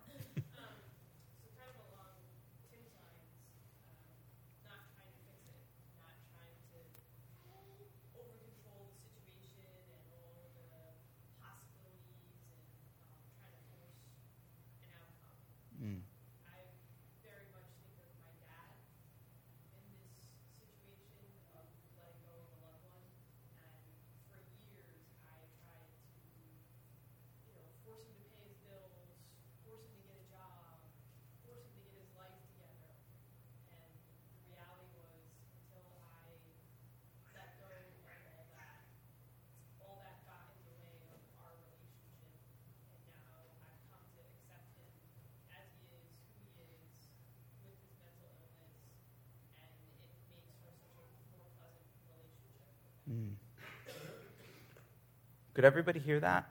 Could 55.57 55.65
everybody 55.65 55.99
hear 56.01 56.21
that? 56.21 56.45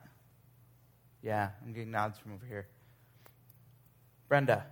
Yeah, 1.22 1.50
I'm 1.64 1.72
getting 1.72 1.92
nods 1.92 2.18
from 2.18 2.32
over 2.32 2.44
here. 2.44 2.66
Brenda. 4.28 4.66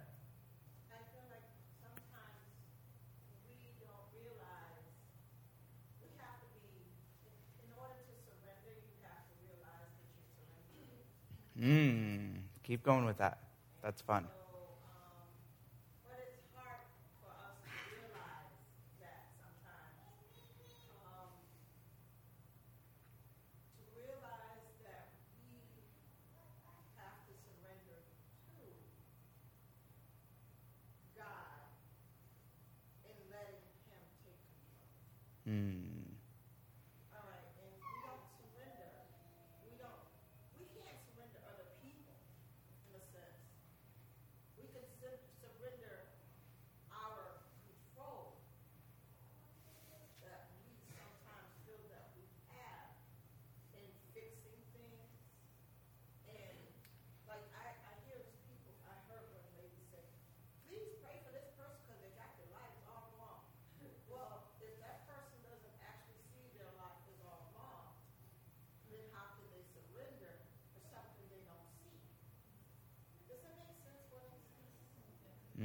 Mm, 11.56 12.40
keep 12.64 12.82
going 12.82 13.04
with 13.04 13.18
that. 13.18 13.38
That's 13.84 14.00
fun. 14.00 14.26
Mm-hmm. 35.46 35.94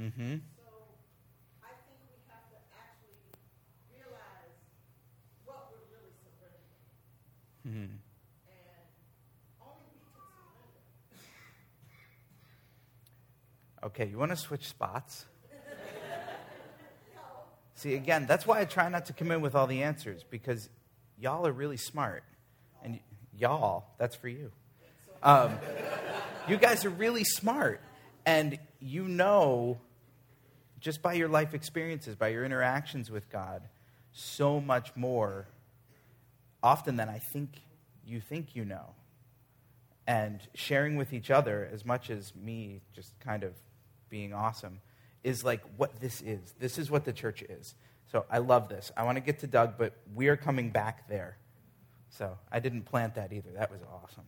what 0.00 0.02
we're 0.02 0.02
really 0.02 0.09
Mm-hmm. 0.20 0.26
Surrender. 0.26 0.36
Okay, 13.82 14.06
you 14.06 14.18
want 14.18 14.30
to 14.30 14.36
switch 14.36 14.68
spots? 14.68 15.24
See, 17.74 17.94
again, 17.94 18.26
that's 18.26 18.46
why 18.46 18.60
I 18.60 18.66
try 18.66 18.90
not 18.90 19.06
to 19.06 19.14
come 19.14 19.30
in 19.30 19.40
with 19.40 19.54
all 19.54 19.66
the 19.66 19.82
answers 19.82 20.22
because 20.28 20.68
y'all 21.18 21.46
are 21.46 21.52
really 21.52 21.78
smart. 21.78 22.22
And 22.84 22.94
y- 22.94 23.00
y'all, 23.38 23.84
that's 23.96 24.14
for 24.14 24.28
you. 24.28 24.52
Um, 25.22 25.58
you 26.46 26.58
guys 26.58 26.84
are 26.84 26.90
really 26.90 27.24
smart. 27.24 27.80
And 28.26 28.58
you 28.80 29.08
know, 29.08 29.80
just 30.80 31.02
by 31.02 31.12
your 31.12 31.28
life 31.28 31.54
experiences, 31.54 32.16
by 32.16 32.28
your 32.28 32.44
interactions 32.44 33.10
with 33.10 33.30
God, 33.30 33.62
so 34.12 34.60
much 34.60 34.94
more 34.96 35.46
often 36.62 36.96
than 36.96 37.08
I 37.08 37.18
think 37.18 37.60
you 38.04 38.20
think 38.20 38.56
you 38.56 38.64
know. 38.64 38.94
And 40.06 40.40
sharing 40.54 40.96
with 40.96 41.12
each 41.12 41.30
other, 41.30 41.68
as 41.72 41.84
much 41.84 42.10
as 42.10 42.34
me 42.34 42.80
just 42.92 43.18
kind 43.20 43.44
of 43.44 43.52
being 44.08 44.32
awesome, 44.32 44.80
is 45.22 45.44
like 45.44 45.62
what 45.76 46.00
this 46.00 46.20
is. 46.22 46.54
This 46.58 46.78
is 46.78 46.90
what 46.90 47.04
the 47.04 47.12
church 47.12 47.42
is. 47.42 47.74
So 48.10 48.24
I 48.30 48.38
love 48.38 48.68
this. 48.68 48.90
I 48.96 49.04
want 49.04 49.16
to 49.16 49.20
get 49.20 49.38
to 49.40 49.46
Doug, 49.46 49.74
but 49.78 49.92
we 50.14 50.28
are 50.28 50.36
coming 50.36 50.70
back 50.70 51.08
there. 51.08 51.36
So 52.08 52.36
I 52.50 52.58
didn't 52.58 52.82
plant 52.82 53.14
that 53.14 53.32
either. 53.32 53.50
That 53.56 53.70
was 53.70 53.80
awesome. 53.82 54.24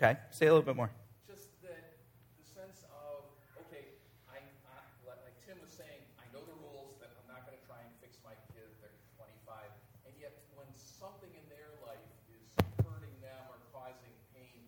Okay, 0.00 0.16
say 0.32 0.48
a 0.48 0.52
little 0.56 0.64
bit 0.64 0.80
more. 0.80 0.88
Just 1.28 1.52
that 1.60 2.00
the 2.40 2.46
sense 2.48 2.88
of, 2.88 3.28
okay, 3.68 4.00
I, 4.32 4.40
I, 4.40 4.80
like 5.04 5.36
Tim 5.44 5.60
was 5.60 5.68
saying, 5.68 6.00
I 6.16 6.24
know 6.32 6.40
the 6.40 6.56
rules 6.56 6.96
that 7.04 7.12
I'm 7.20 7.28
not 7.28 7.44
going 7.44 7.60
to 7.60 7.64
try 7.68 7.84
and 7.84 7.92
fix 8.00 8.16
my 8.24 8.32
kid. 8.56 8.64
They're 8.80 8.96
25. 9.20 9.60
And 10.08 10.16
yet, 10.16 10.40
when 10.56 10.64
something 10.72 11.28
in 11.28 11.44
their 11.52 11.68
life 11.84 12.00
is 12.32 12.48
hurting 12.80 13.12
them 13.20 13.44
or 13.52 13.60
causing 13.76 14.16
pain, 14.32 14.64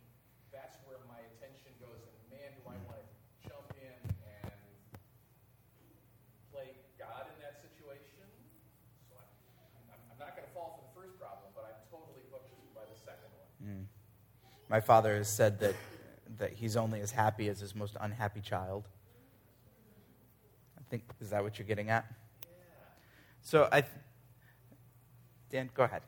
that's 0.52 0.76
where 0.84 1.00
my 1.08 1.24
attention 1.32 1.72
goes. 1.80 1.96
And 2.04 2.12
man, 2.28 2.52
do 2.52 2.68
I 2.68 2.76
want 2.84 3.00
to 3.00 3.08
jump 3.48 3.72
in 3.80 3.96
and 4.20 4.52
play 6.52 6.76
God 7.00 7.24
in 7.32 7.40
that 7.40 7.56
situation. 7.56 8.20
So 9.08 9.16
I'm, 9.16 9.96
I'm, 9.96 10.00
I'm 10.12 10.20
not 10.20 10.36
going 10.36 10.44
to 10.44 10.52
fall 10.52 10.76
for 10.76 10.84
the 10.84 10.92
first 10.92 11.16
problem, 11.16 11.56
but 11.56 11.64
I'm 11.64 11.80
totally 11.88 12.20
hooked 12.28 12.52
by 12.76 12.84
the 12.84 13.00
second 13.00 13.32
one. 13.32 13.48
Mm. 13.64 13.88
My 14.72 14.80
father 14.80 15.14
has 15.16 15.28
said 15.28 15.60
that, 15.60 15.74
that 16.38 16.54
he's 16.54 16.78
only 16.78 17.02
as 17.02 17.10
happy 17.10 17.50
as 17.50 17.60
his 17.60 17.74
most 17.74 17.94
unhappy 18.00 18.40
child. 18.40 18.88
I 20.78 20.80
think, 20.88 21.02
is 21.20 21.28
that 21.28 21.42
what 21.42 21.58
you're 21.58 21.68
getting 21.68 21.90
at? 21.90 22.06
So 23.42 23.68
I, 23.70 23.84
Dan, 25.50 25.68
go 25.74 25.82
ahead. 25.82 26.00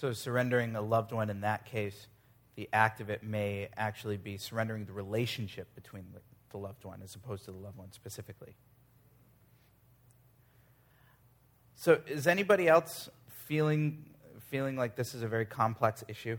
So, 0.00 0.14
surrendering 0.14 0.76
a 0.76 0.80
loved 0.80 1.12
one 1.12 1.28
in 1.28 1.42
that 1.42 1.66
case, 1.66 2.06
the 2.56 2.70
act 2.72 3.02
of 3.02 3.10
it 3.10 3.22
may 3.22 3.68
actually 3.76 4.16
be 4.16 4.38
surrendering 4.38 4.86
the 4.86 4.94
relationship 4.94 5.74
between 5.74 6.06
the 6.52 6.56
loved 6.56 6.86
one 6.86 7.02
as 7.04 7.14
opposed 7.14 7.44
to 7.44 7.50
the 7.50 7.58
loved 7.58 7.76
one 7.76 7.92
specifically. 7.92 8.54
So, 11.74 12.00
is 12.06 12.26
anybody 12.26 12.66
else 12.66 13.10
feeling, 13.44 14.06
feeling 14.48 14.74
like 14.74 14.96
this 14.96 15.12
is 15.12 15.20
a 15.20 15.28
very 15.28 15.44
complex 15.44 16.02
issue? 16.08 16.38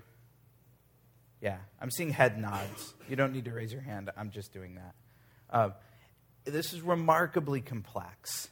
Yeah, 1.40 1.58
I'm 1.80 1.92
seeing 1.92 2.10
head 2.10 2.42
nods. 2.42 2.96
You 3.08 3.16
don't 3.16 3.32
need 3.32 3.46
to 3.46 3.52
raise 3.52 3.72
your 3.72 3.84
hand. 3.84 4.10
I'm 4.18 4.32
just 4.32 4.54
doing 4.54 4.74
that. 4.74 4.96
Uh, 5.52 5.70
this 6.46 6.74
is 6.74 6.82
remarkably 6.82 7.62
complex. 7.62 8.50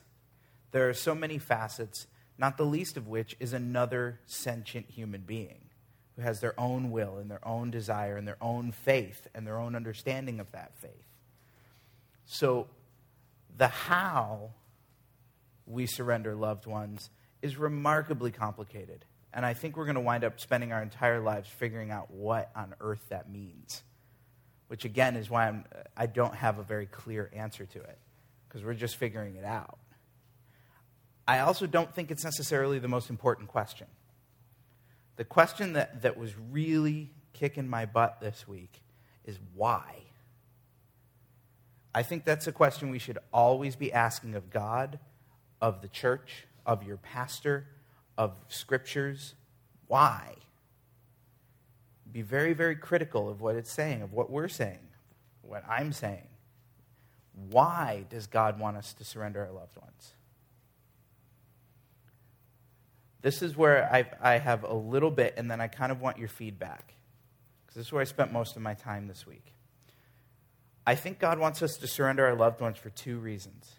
There 0.70 0.88
are 0.88 0.94
so 0.94 1.16
many 1.16 1.40
facets 1.40 2.06
not 2.40 2.58
the 2.58 2.66
least 2.66 2.98
of 2.98 3.08
which 3.08 3.36
is 3.40 3.54
another 3.54 4.20
sentient 4.26 4.90
human 4.90 5.22
being 5.22 5.60
who 6.16 6.22
has 6.22 6.40
their 6.40 6.58
own 6.60 6.90
will 6.90 7.18
and 7.18 7.30
their 7.30 7.46
own 7.46 7.70
desire 7.70 8.16
and 8.18 8.28
their 8.28 8.42
own 8.42 8.72
faith 8.72 9.28
and 9.36 9.46
their 9.46 9.60
own 9.60 9.76
understanding 9.76 10.40
of 10.40 10.50
that 10.54 10.72
faith. 10.82 11.06
So, 12.26 12.68
the 13.58 13.68
how 13.68 14.52
we 15.66 15.86
surrender 15.86 16.34
loved 16.34 16.66
ones 16.66 17.10
is 17.42 17.58
remarkably 17.58 18.32
complicated. 18.32 19.04
And 19.34 19.46
I 19.46 19.54
think 19.54 19.76
we're 19.76 19.86
going 19.86 19.96
to 19.96 20.02
wind 20.02 20.24
up 20.24 20.40
spending 20.40 20.72
our 20.72 20.82
entire 20.82 21.20
lives 21.20 21.50
figuring 21.50 21.92
out 21.92 22.10
what 22.10 22.50
on 22.56 22.74
earth 22.80 23.04
that 23.10 23.30
means. 23.30 23.84
Which, 24.68 24.86
again, 24.86 25.18
is 25.18 25.30
why 25.30 25.48
I'm, 25.48 25.66
I 25.98 26.06
don't 26.06 26.36
have 26.36 26.58
a 26.58 26.64
very 26.64 26.86
clear 26.86 27.30
answer 27.34 27.66
to 27.66 27.80
it, 27.80 27.98
because 28.48 28.64
we're 28.64 28.76
just 28.76 28.96
figuring 28.96 29.36
it 29.36 29.44
out. 29.44 29.78
I 31.30 31.42
also 31.42 31.68
don't 31.68 31.94
think 31.94 32.10
it's 32.10 32.24
necessarily 32.24 32.80
the 32.80 32.88
most 32.88 33.12
important 33.12 33.50
question. 33.50 33.86
The 35.16 35.24
question 35.24 35.74
that, 35.74 36.02
that 36.02 36.18
was 36.18 36.34
really 36.50 37.12
kicking 37.34 37.70
my 37.70 37.86
butt 37.86 38.20
this 38.20 38.48
week 38.48 38.82
is 39.26 39.38
why? 39.54 39.98
I 41.94 42.02
think 42.02 42.26
that's 42.26 42.48
a 42.48 42.52
question 42.52 42.90
we 42.90 42.98
should 42.98 43.20
always 43.32 43.76
be 43.76 43.94
asking 43.94 44.34
of 44.34 44.50
God, 44.50 44.98
of 45.62 45.84
the 45.84 45.88
church, 45.88 46.48
of 46.66 46.82
your 46.82 46.98
pastor, 46.98 47.68
of 48.18 48.34
scriptures. 48.48 49.36
Why? 49.86 50.34
Be 52.12 52.24
very, 52.24 52.54
very 52.54 52.76
critical 52.76 53.30
of 53.30 53.40
what 53.40 53.56
it's 53.56 53.72
saying, 53.72 54.02
of 54.02 54.14
what 54.14 54.32
we're 54.32 54.48
saying, 54.48 54.80
what 55.44 55.64
I'm 55.70 55.94
saying. 55.94 56.28
Why 57.52 58.08
does 58.10 58.26
God 58.26 58.60
want 58.60 58.78
us 58.78 58.94
to 58.94 59.04
surrender 59.04 59.46
our 59.46 59.52
loved 59.52 59.78
ones? 59.78 60.14
This 63.22 63.42
is 63.42 63.58
where 63.58 63.92
I, 63.92 64.06
I 64.22 64.38
have 64.38 64.64
a 64.64 64.74
little 64.74 65.12
bit, 65.12 65.34
and 65.38 65.50
then 65.50 65.60
I 65.60 65.68
kind 65.68 65.92
of 65.92 66.02
want 66.02 66.18
your 66.18 66.28
feedback. 66.28 66.94
Because 67.66 67.76
this 67.76 67.88
is 67.88 67.92
where 67.92 68.02
I 68.02 68.06
spent 68.06 68.32
most 68.32 68.56
of 68.56 68.62
my 68.62 68.74
time 68.74 69.08
this 69.08 69.28
week. 69.28 69.54
I 70.88 70.96
think 70.96 71.20
God 71.20 71.38
wants 71.38 71.62
us 71.62 71.78
to 71.78 71.88
surrender 71.88 72.26
our 72.26 72.36
loved 72.36 72.62
ones 72.62 72.78
for 72.78 72.90
two 72.90 73.20
reasons. 73.20 73.72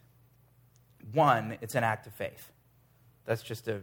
One, 1.13 1.59
it's 1.61 1.75
an 1.75 1.83
act 1.83 2.07
of 2.07 2.15
faith. 2.15 2.53
That's 3.25 3.43
just 3.43 3.67
a 3.69 3.81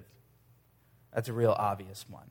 that's 1.14 1.30
a 1.30 1.34
real 1.34 1.56
obvious 1.58 2.06
one. 2.08 2.30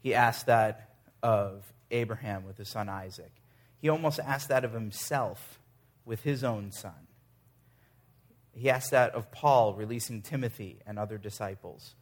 He 0.00 0.14
asked 0.14 0.46
that 0.46 0.90
of 1.22 1.64
Abraham 1.90 2.46
with 2.46 2.56
his 2.56 2.68
son 2.68 2.88
Isaac. 2.88 3.32
He 3.80 3.88
almost 3.88 4.20
asked 4.20 4.48
that 4.48 4.64
of 4.64 4.72
himself 4.72 5.58
with 6.04 6.22
his 6.22 6.44
own 6.44 6.70
son. 6.72 7.08
He 8.52 8.70
asked 8.70 8.90
that 8.90 9.14
of 9.14 9.30
Paul 9.30 9.74
releasing 9.74 10.22
Timothy 10.22 10.78
and 10.86 10.98
other 10.98 11.18
disciples. 11.18 11.94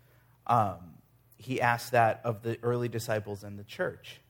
Um, 0.46 0.94
he 1.38 1.60
asked 1.60 1.92
that 1.92 2.20
of 2.24 2.42
the 2.42 2.58
early 2.62 2.88
disciples 2.88 3.44
and 3.44 3.58
the 3.58 3.64
church. 3.64 4.20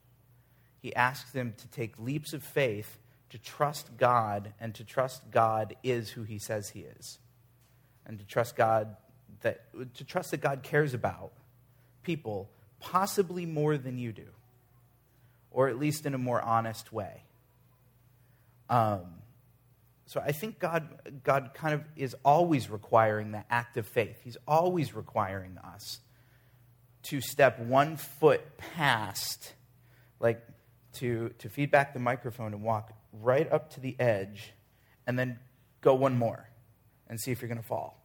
He 0.80 0.94
asked 0.94 1.32
them 1.32 1.54
to 1.56 1.68
take 1.68 1.98
leaps 1.98 2.32
of 2.32 2.42
faith 2.42 2.98
to 3.30 3.38
trust 3.38 3.96
God 3.96 4.52
and 4.60 4.74
to 4.74 4.84
trust 4.84 5.30
God 5.30 5.76
is 5.82 6.10
who 6.10 6.22
he 6.22 6.38
says 6.38 6.70
he 6.70 6.80
is. 6.80 7.18
And 8.06 8.18
to 8.18 8.24
trust 8.24 8.56
God 8.56 8.96
that 9.42 9.64
to 9.94 10.04
trust 10.04 10.30
that 10.30 10.40
God 10.40 10.62
cares 10.62 10.94
about 10.94 11.32
people 12.02 12.48
possibly 12.78 13.46
more 13.46 13.76
than 13.76 13.98
you 13.98 14.12
do. 14.12 14.28
Or 15.50 15.68
at 15.68 15.78
least 15.78 16.06
in 16.06 16.14
a 16.14 16.18
more 16.18 16.40
honest 16.40 16.92
way. 16.92 17.24
Um, 18.68 19.06
so 20.06 20.20
I 20.20 20.32
think 20.32 20.58
God, 20.58 20.88
God 21.24 21.50
kind 21.54 21.74
of 21.74 21.82
is 21.96 22.14
always 22.24 22.70
requiring 22.70 23.32
that 23.32 23.46
act 23.50 23.76
of 23.76 23.86
faith. 23.86 24.20
He's 24.22 24.36
always 24.46 24.94
requiring 24.94 25.58
us 25.58 26.00
to 27.08 27.20
step 27.20 27.58
one 27.58 27.96
foot 27.96 28.56
past, 28.56 29.54
like 30.20 30.42
to, 30.94 31.30
to 31.38 31.48
feed 31.48 31.70
back 31.70 31.92
the 31.92 32.00
microphone 32.00 32.52
and 32.52 32.62
walk 32.62 32.92
right 33.12 33.50
up 33.50 33.70
to 33.74 33.80
the 33.80 33.96
edge 33.98 34.52
and 35.06 35.18
then 35.18 35.38
go 35.80 35.94
one 35.94 36.16
more 36.16 36.48
and 37.08 37.20
see 37.20 37.30
if 37.30 37.40
you're 37.40 37.48
going 37.48 37.60
to 37.60 37.66
fall. 37.66 38.02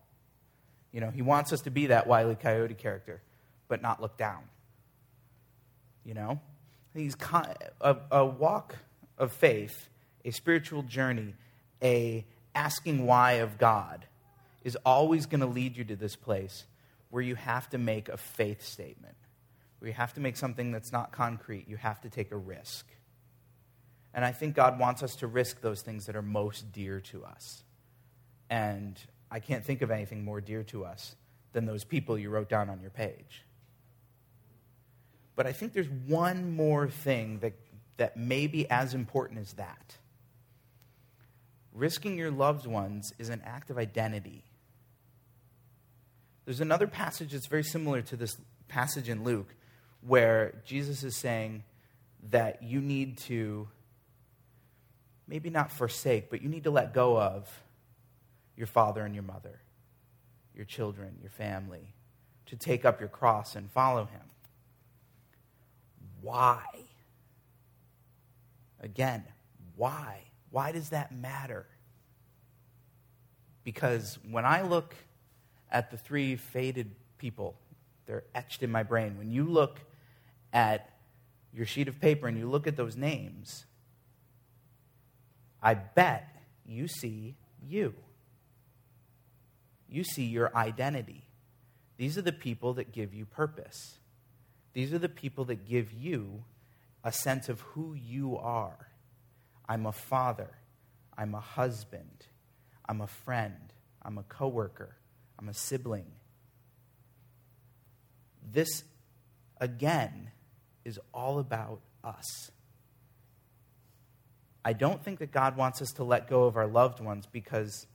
You 0.91 1.01
know, 1.01 1.09
he 1.09 1.21
wants 1.21 1.53
us 1.53 1.61
to 1.61 1.71
be 1.71 1.87
that 1.87 2.05
Wile 2.05 2.31
E. 2.31 2.35
Coyote 2.35 2.73
character, 2.73 3.21
but 3.67 3.81
not 3.81 4.01
look 4.01 4.17
down. 4.17 4.43
You 6.03 6.13
know? 6.13 6.41
He's 6.93 7.15
a, 7.79 7.95
a 8.11 8.25
walk 8.25 8.75
of 9.17 9.31
faith, 9.31 9.87
a 10.25 10.31
spiritual 10.31 10.83
journey 10.83 11.35
a 11.81 12.25
asking 12.53 13.05
why 13.05 13.33
of 13.33 13.57
God 13.57 14.05
is 14.63 14.77
always 14.85 15.25
going 15.25 15.39
to 15.41 15.47
lead 15.47 15.77
you 15.77 15.83
to 15.85 15.95
this 15.95 16.15
place 16.15 16.65
where 17.11 17.21
you 17.21 17.35
have 17.35 17.69
to 17.69 17.77
make 17.77 18.09
a 18.09 18.17
faith 18.17 18.63
statement, 18.65 19.15
where 19.79 19.89
you 19.89 19.93
have 19.93 20.13
to 20.15 20.19
make 20.19 20.37
something 20.37 20.71
that's 20.71 20.91
not 20.91 21.11
concrete. 21.11 21.67
You 21.67 21.77
have 21.77 22.01
to 22.01 22.09
take 22.09 22.31
a 22.31 22.37
risk. 22.37 22.87
And 24.13 24.25
I 24.25 24.31
think 24.31 24.55
God 24.55 24.79
wants 24.79 25.03
us 25.03 25.15
to 25.17 25.27
risk 25.27 25.61
those 25.61 25.81
things 25.81 26.07
that 26.07 26.15
are 26.15 26.21
most 26.21 26.71
dear 26.71 26.99
to 27.11 27.23
us. 27.23 27.63
And 28.49 28.99
I 29.29 29.39
can't 29.39 29.63
think 29.63 29.81
of 29.81 29.91
anything 29.91 30.25
more 30.25 30.41
dear 30.41 30.63
to 30.63 30.83
us 30.83 31.15
than 31.53 31.65
those 31.65 31.83
people 31.83 32.17
you 32.17 32.29
wrote 32.29 32.49
down 32.49 32.69
on 32.69 32.81
your 32.81 32.89
page. 32.89 33.43
But 35.35 35.47
I 35.47 35.53
think 35.53 35.73
there's 35.73 35.89
one 35.89 36.55
more 36.55 36.89
thing 36.89 37.39
that, 37.39 37.53
that 37.97 38.17
may 38.17 38.47
be 38.47 38.69
as 38.69 38.93
important 38.93 39.39
as 39.39 39.53
that 39.53 39.97
risking 41.73 42.17
your 42.17 42.31
loved 42.31 42.65
ones 42.65 43.13
is 43.17 43.29
an 43.29 43.41
act 43.45 43.69
of 43.69 43.77
identity. 43.77 44.43
There's 46.51 46.59
another 46.59 46.85
passage 46.85 47.31
that's 47.31 47.47
very 47.47 47.63
similar 47.63 48.01
to 48.01 48.17
this 48.17 48.35
passage 48.67 49.07
in 49.07 49.23
Luke 49.23 49.55
where 50.01 50.61
Jesus 50.65 51.01
is 51.01 51.15
saying 51.15 51.63
that 52.29 52.61
you 52.61 52.81
need 52.81 53.19
to 53.19 53.69
maybe 55.29 55.49
not 55.49 55.71
forsake, 55.71 56.29
but 56.29 56.41
you 56.41 56.49
need 56.49 56.65
to 56.65 56.69
let 56.69 56.93
go 56.93 57.17
of 57.17 57.49
your 58.57 58.67
father 58.67 59.05
and 59.05 59.15
your 59.15 59.23
mother, 59.23 59.61
your 60.53 60.65
children, 60.65 61.15
your 61.21 61.29
family, 61.29 61.93
to 62.47 62.57
take 62.57 62.83
up 62.83 62.99
your 62.99 63.07
cross 63.07 63.55
and 63.55 63.71
follow 63.71 64.03
him. 64.03 64.27
Why? 66.19 66.65
Again, 68.81 69.23
why? 69.77 70.25
Why 70.49 70.73
does 70.73 70.89
that 70.89 71.13
matter? 71.13 71.65
Because 73.63 74.19
when 74.29 74.43
I 74.43 74.63
look 74.63 74.93
at 75.71 75.91
the 75.91 75.97
three 75.97 76.35
faded 76.35 76.91
people, 77.17 77.55
they're 78.05 78.23
etched 78.35 78.63
in 78.63 78.71
my 78.71 78.83
brain. 78.83 79.17
When 79.17 79.31
you 79.31 79.45
look 79.45 79.79
at 80.53 80.89
your 81.53 81.65
sheet 81.65 81.87
of 81.87 81.99
paper 81.99 82.27
and 82.27 82.37
you 82.37 82.49
look 82.49 82.67
at 82.67 82.75
those 82.75 82.95
names, 82.95 83.65
I 85.61 85.75
bet 85.75 86.27
you 86.65 86.87
see 86.87 87.35
you. 87.65 87.93
You 89.89 90.03
see 90.03 90.23
your 90.23 90.55
identity. 90.55 91.23
These 91.97 92.17
are 92.17 92.21
the 92.21 92.31
people 92.31 92.73
that 92.75 92.91
give 92.91 93.13
you 93.13 93.25
purpose. 93.25 93.97
These 94.73 94.93
are 94.93 94.99
the 94.99 95.09
people 95.09 95.45
that 95.45 95.67
give 95.67 95.91
you 95.91 96.43
a 97.03 97.11
sense 97.11 97.49
of 97.49 97.61
who 97.61 97.93
you 97.93 98.37
are. 98.37 98.87
I'm 99.67 99.85
a 99.85 99.91
father. 99.91 100.49
I'm 101.17 101.35
a 101.35 101.39
husband. 101.39 102.25
I'm 102.87 103.01
a 103.01 103.07
friend. 103.07 103.73
I'm 104.01 104.17
a 104.17 104.23
coworker. 104.23 104.95
I'm 105.41 105.49
a 105.49 105.53
sibling. 105.53 106.05
This, 108.51 108.83
again, 109.57 110.31
is 110.85 110.99
all 111.13 111.39
about 111.39 111.81
us. 112.03 112.51
I 114.63 114.73
don't 114.73 115.03
think 115.03 115.19
that 115.19 115.31
God 115.31 115.57
wants 115.57 115.81
us 115.81 115.91
to 115.93 116.03
let 116.03 116.29
go 116.29 116.43
of 116.43 116.55
our 116.55 116.67
loved 116.67 116.99
ones 116.99 117.27
because, 117.31 117.87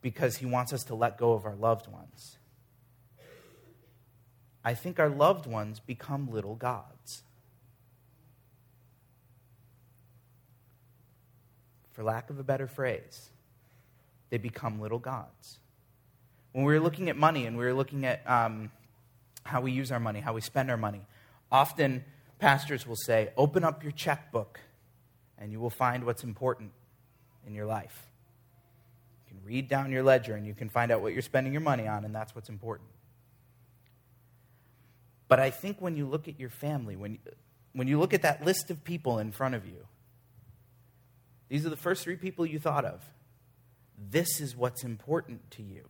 because 0.00 0.38
He 0.38 0.46
wants 0.46 0.72
us 0.72 0.84
to 0.84 0.94
let 0.94 1.18
go 1.18 1.34
of 1.34 1.44
our 1.44 1.56
loved 1.56 1.86
ones. 1.86 2.38
I 4.64 4.74
think 4.74 4.98
our 4.98 5.10
loved 5.10 5.46
ones 5.46 5.80
become 5.80 6.30
little 6.30 6.54
gods. 6.54 7.22
for 12.00 12.04
lack 12.04 12.30
of 12.30 12.38
a 12.38 12.42
better 12.42 12.66
phrase, 12.66 13.28
they 14.30 14.38
become 14.38 14.80
little 14.80 14.98
gods. 14.98 15.58
When 16.52 16.64
we 16.64 16.72
were 16.72 16.80
looking 16.80 17.08
at 17.08 17.16
money 17.16 17.46
and 17.46 17.56
we 17.56 17.64
were 17.64 17.74
looking 17.74 18.04
at 18.04 18.28
um, 18.28 18.70
how 19.44 19.60
we 19.60 19.72
use 19.72 19.92
our 19.92 20.00
money, 20.00 20.20
how 20.20 20.32
we 20.32 20.40
spend 20.40 20.70
our 20.70 20.76
money, 20.76 21.02
often 21.50 22.04
pastors 22.38 22.86
will 22.86 22.96
say, 22.96 23.30
Open 23.36 23.64
up 23.64 23.82
your 23.82 23.92
checkbook 23.92 24.60
and 25.38 25.52
you 25.52 25.60
will 25.60 25.70
find 25.70 26.04
what's 26.04 26.22
important 26.22 26.72
in 27.46 27.54
your 27.54 27.66
life. 27.66 28.08
You 29.26 29.34
can 29.34 29.46
read 29.46 29.68
down 29.68 29.90
your 29.90 30.02
ledger 30.02 30.34
and 30.34 30.46
you 30.46 30.54
can 30.54 30.68
find 30.68 30.92
out 30.92 31.00
what 31.00 31.12
you're 31.12 31.22
spending 31.22 31.52
your 31.52 31.62
money 31.62 31.88
on, 31.88 32.04
and 32.04 32.14
that's 32.14 32.34
what's 32.34 32.48
important. 32.48 32.90
But 35.28 35.40
I 35.40 35.50
think 35.50 35.80
when 35.80 35.96
you 35.96 36.06
look 36.06 36.28
at 36.28 36.38
your 36.38 36.50
family, 36.50 36.96
when, 36.96 37.18
when 37.72 37.86
you 37.88 37.98
look 37.98 38.12
at 38.12 38.22
that 38.22 38.44
list 38.44 38.70
of 38.70 38.84
people 38.84 39.18
in 39.18 39.32
front 39.32 39.54
of 39.54 39.64
you, 39.64 39.86
these 41.48 41.64
are 41.64 41.70
the 41.70 41.76
first 41.76 42.02
three 42.02 42.16
people 42.16 42.44
you 42.44 42.58
thought 42.58 42.84
of. 42.84 43.00
This 44.10 44.40
is 44.40 44.56
what's 44.56 44.84
important 44.84 45.50
to 45.52 45.62
you. 45.62 45.88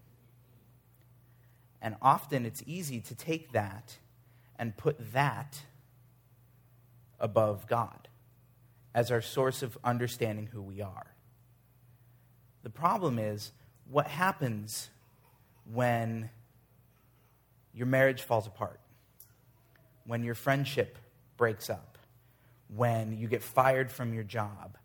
And 1.82 1.96
often 2.02 2.44
it's 2.44 2.62
easy 2.66 3.00
to 3.00 3.14
take 3.14 3.52
that 3.52 3.96
and 4.58 4.76
put 4.76 5.12
that 5.12 5.62
above 7.18 7.66
God 7.66 8.08
as 8.94 9.10
our 9.10 9.22
source 9.22 9.62
of 9.62 9.78
understanding 9.84 10.48
who 10.52 10.62
we 10.62 10.82
are. 10.82 11.14
The 12.62 12.70
problem 12.70 13.18
is 13.18 13.52
what 13.90 14.06
happens 14.06 14.90
when 15.72 16.28
your 17.72 17.86
marriage 17.86 18.22
falls 18.22 18.46
apart, 18.46 18.80
when 20.04 20.24
your 20.24 20.34
friendship 20.34 20.98
breaks 21.36 21.70
up, 21.70 21.98
when 22.74 23.16
you 23.16 23.28
get 23.28 23.42
fired 23.42 23.90
from 23.90 24.12
your 24.12 24.24
job, 24.24 24.76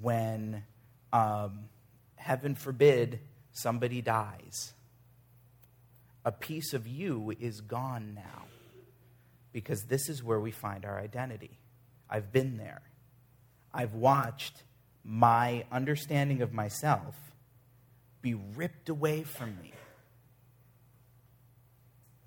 when, 0.00 0.64
um, 1.12 1.68
heaven 2.16 2.54
forbid, 2.54 3.20
somebody 3.52 4.02
dies. 4.02 4.74
A 6.26 6.32
piece 6.32 6.74
of 6.74 6.88
you 6.88 7.32
is 7.38 7.60
gone 7.60 8.12
now 8.16 8.46
because 9.52 9.84
this 9.84 10.08
is 10.08 10.24
where 10.24 10.40
we 10.40 10.50
find 10.50 10.84
our 10.84 10.98
identity. 10.98 11.60
I've 12.10 12.32
been 12.32 12.56
there. 12.56 12.82
I've 13.72 13.94
watched 13.94 14.64
my 15.04 15.66
understanding 15.70 16.42
of 16.42 16.52
myself 16.52 17.14
be 18.22 18.34
ripped 18.34 18.88
away 18.88 19.22
from 19.22 19.56
me. 19.62 19.72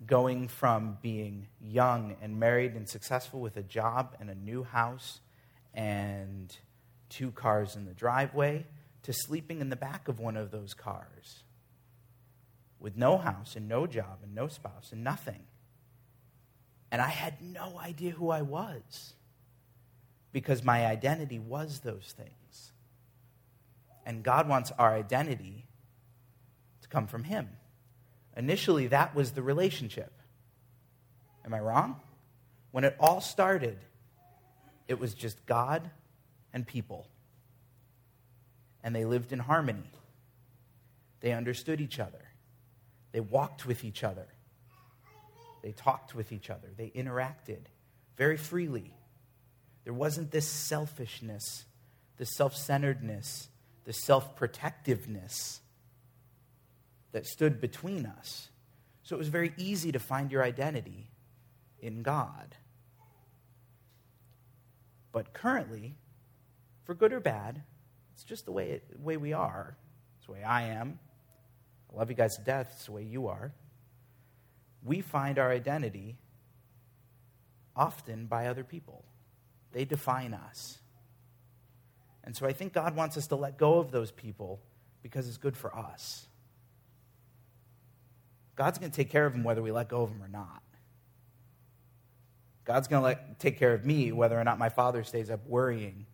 Going 0.06 0.48
from 0.48 0.96
being 1.02 1.48
young 1.60 2.16
and 2.22 2.40
married 2.40 2.76
and 2.76 2.88
successful 2.88 3.40
with 3.40 3.58
a 3.58 3.62
job 3.62 4.16
and 4.18 4.30
a 4.30 4.34
new 4.34 4.64
house 4.64 5.20
and 5.74 6.56
two 7.10 7.32
cars 7.32 7.76
in 7.76 7.84
the 7.84 7.92
driveway 7.92 8.64
to 9.02 9.12
sleeping 9.12 9.60
in 9.60 9.68
the 9.68 9.76
back 9.76 10.08
of 10.08 10.18
one 10.18 10.38
of 10.38 10.50
those 10.50 10.72
cars 10.72 11.44
with 12.80 12.96
no 12.96 13.18
house 13.18 13.54
and 13.54 13.68
no 13.68 13.86
job 13.86 14.18
and 14.22 14.34
no 14.34 14.48
spouse 14.48 14.90
and 14.90 15.04
nothing. 15.04 15.44
And 16.90 17.00
I 17.00 17.08
had 17.08 17.40
no 17.40 17.78
idea 17.78 18.10
who 18.12 18.30
I 18.30 18.42
was 18.42 19.14
because 20.32 20.64
my 20.64 20.86
identity 20.86 21.38
was 21.38 21.80
those 21.80 22.14
things. 22.16 22.72
And 24.06 24.24
God 24.24 24.48
wants 24.48 24.72
our 24.78 24.92
identity 24.94 25.66
to 26.82 26.88
come 26.88 27.06
from 27.06 27.24
Him. 27.24 27.48
Initially, 28.36 28.88
that 28.88 29.14
was 29.14 29.32
the 29.32 29.42
relationship. 29.42 30.12
Am 31.44 31.54
I 31.54 31.60
wrong? 31.60 32.00
When 32.70 32.84
it 32.84 32.96
all 32.98 33.20
started, 33.20 33.78
it 34.88 34.98
was 34.98 35.14
just 35.14 35.44
God 35.46 35.90
and 36.52 36.66
people. 36.66 37.06
And 38.82 38.94
they 38.94 39.04
lived 39.04 39.32
in 39.32 39.38
harmony. 39.38 39.90
They 41.20 41.32
understood 41.32 41.80
each 41.80 42.00
other. 42.00 42.29
They 43.12 43.20
walked 43.20 43.66
with 43.66 43.84
each 43.84 44.04
other. 44.04 44.26
They 45.62 45.72
talked 45.72 46.14
with 46.14 46.32
each 46.32 46.50
other. 46.50 46.68
They 46.76 46.90
interacted 46.90 47.66
very 48.16 48.36
freely. 48.36 48.94
There 49.84 49.92
wasn't 49.92 50.30
this 50.30 50.46
selfishness, 50.46 51.64
this 52.16 52.34
self 52.34 52.56
centeredness, 52.56 53.48
this 53.84 54.02
self 54.02 54.36
protectiveness 54.36 55.60
that 57.12 57.26
stood 57.26 57.60
between 57.60 58.06
us. 58.06 58.48
So 59.02 59.16
it 59.16 59.18
was 59.18 59.28
very 59.28 59.52
easy 59.56 59.90
to 59.92 59.98
find 59.98 60.30
your 60.30 60.42
identity 60.42 61.10
in 61.80 62.02
God. 62.02 62.54
But 65.12 65.32
currently, 65.32 65.96
for 66.84 66.94
good 66.94 67.12
or 67.12 67.20
bad, 67.20 67.62
it's 68.12 68.22
just 68.22 68.44
the 68.44 68.52
way, 68.52 68.70
it, 68.70 68.92
the 68.92 69.02
way 69.02 69.16
we 69.16 69.32
are. 69.32 69.76
It's 70.18 70.26
the 70.26 70.32
way 70.32 70.44
I 70.44 70.68
am. 70.68 70.98
I 71.92 71.98
love 71.98 72.10
you 72.10 72.16
guys 72.16 72.36
to 72.36 72.42
death. 72.42 72.70
It's 72.72 72.86
the 72.86 72.92
way 72.92 73.02
you 73.02 73.28
are. 73.28 73.52
We 74.82 75.00
find 75.00 75.38
our 75.38 75.50
identity 75.50 76.16
often 77.76 78.26
by 78.26 78.46
other 78.46 78.64
people, 78.64 79.04
they 79.72 79.84
define 79.84 80.34
us. 80.34 80.78
And 82.22 82.36
so 82.36 82.46
I 82.46 82.52
think 82.52 82.72
God 82.74 82.94
wants 82.94 83.16
us 83.16 83.28
to 83.28 83.36
let 83.36 83.56
go 83.56 83.78
of 83.78 83.90
those 83.90 84.10
people 84.10 84.60
because 85.02 85.26
it's 85.26 85.38
good 85.38 85.56
for 85.56 85.74
us. 85.74 86.26
God's 88.56 88.78
going 88.78 88.90
to 88.90 88.96
take 88.96 89.10
care 89.10 89.24
of 89.24 89.32
them 89.32 89.42
whether 89.42 89.62
we 89.62 89.72
let 89.72 89.88
go 89.88 90.02
of 90.02 90.10
them 90.10 90.22
or 90.22 90.28
not. 90.28 90.62
God's 92.64 92.88
going 92.88 93.16
to 93.16 93.20
take 93.38 93.58
care 93.58 93.72
of 93.72 93.86
me 93.86 94.12
whether 94.12 94.38
or 94.38 94.44
not 94.44 94.58
my 94.58 94.68
father 94.68 95.02
stays 95.02 95.30
up 95.30 95.40
worrying 95.46 96.06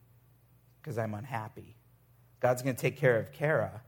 because 0.80 0.96
I'm 0.96 1.14
unhappy. 1.14 1.74
God's 2.38 2.62
going 2.62 2.76
to 2.76 2.80
take 2.80 2.96
care 2.96 3.18
of 3.18 3.32
Kara 3.32 3.82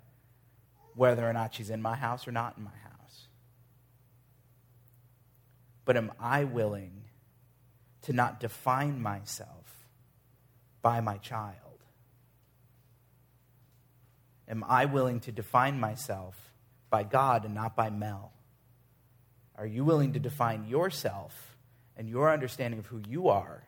whether 0.98 1.24
or 1.24 1.32
not 1.32 1.54
she's 1.54 1.70
in 1.70 1.80
my 1.80 1.94
house 1.94 2.26
or 2.26 2.32
not 2.32 2.58
in 2.58 2.64
my 2.64 2.70
house. 2.70 3.28
But 5.84 5.96
am 5.96 6.10
I 6.18 6.42
willing 6.42 7.04
to 8.02 8.12
not 8.12 8.40
define 8.40 9.00
myself 9.00 9.86
by 10.82 11.00
my 11.00 11.18
child? 11.18 11.54
Am 14.48 14.64
I 14.68 14.86
willing 14.86 15.20
to 15.20 15.30
define 15.30 15.78
myself 15.78 16.34
by 16.90 17.04
God 17.04 17.44
and 17.44 17.54
not 17.54 17.76
by 17.76 17.90
Mel? 17.90 18.32
Are 19.56 19.66
you 19.66 19.84
willing 19.84 20.14
to 20.14 20.18
define 20.18 20.66
yourself 20.66 21.56
and 21.96 22.08
your 22.08 22.32
understanding 22.32 22.80
of 22.80 22.86
who 22.86 23.00
you 23.08 23.28
are 23.28 23.62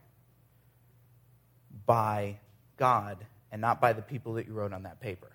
by 1.86 2.40
God 2.76 3.24
and 3.52 3.60
not 3.60 3.80
by 3.80 3.92
the 3.92 4.02
people 4.02 4.34
that 4.34 4.48
you 4.48 4.52
wrote 4.52 4.72
on 4.72 4.82
that 4.82 5.00
paper? 5.00 5.30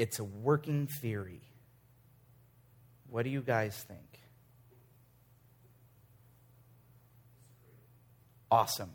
It's 0.00 0.18
a 0.18 0.24
working 0.24 0.86
theory. 0.86 1.42
What 3.10 3.24
do 3.24 3.28
you 3.28 3.42
guys 3.42 3.76
think? 3.76 4.18
Awesome. 8.50 8.88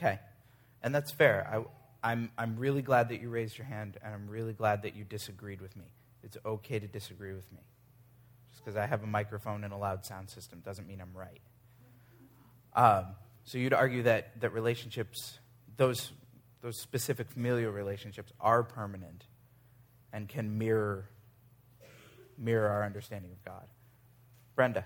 Okay. 0.00 0.18
And 0.82 0.94
that's 0.94 1.12
fair. 1.12 1.46
I, 1.46 2.10
I'm, 2.10 2.30
I'm 2.38 2.56
really 2.56 2.80
glad 2.80 3.10
that 3.10 3.20
you 3.20 3.28
raised 3.28 3.58
your 3.58 3.66
hand, 3.66 3.98
and 4.02 4.14
I'm 4.14 4.28
really 4.28 4.54
glad 4.54 4.82
that 4.82 4.96
you 4.96 5.04
disagreed 5.04 5.60
with 5.60 5.76
me. 5.76 5.84
It's 6.22 6.38
okay 6.44 6.78
to 6.78 6.86
disagree 6.86 7.34
with 7.34 7.50
me. 7.52 7.60
Just 8.50 8.64
because 8.64 8.76
I 8.76 8.86
have 8.86 9.02
a 9.02 9.06
microphone 9.06 9.62
and 9.62 9.72
a 9.72 9.76
loud 9.76 10.06
sound 10.06 10.30
system 10.30 10.60
doesn't 10.64 10.86
mean 10.86 11.00
I'm 11.00 11.14
right. 11.14 11.40
Um, 12.74 13.14
so 13.44 13.58
you'd 13.58 13.74
argue 13.74 14.04
that, 14.04 14.40
that 14.40 14.54
relationships, 14.54 15.38
those, 15.76 16.12
those 16.62 16.80
specific 16.80 17.30
familial 17.30 17.72
relationships, 17.72 18.32
are 18.40 18.62
permanent 18.62 19.26
and 20.12 20.28
can 20.28 20.56
mirror, 20.56 21.10
mirror 22.38 22.68
our 22.68 22.84
understanding 22.84 23.32
of 23.32 23.44
God. 23.44 23.66
Brenda. 24.54 24.84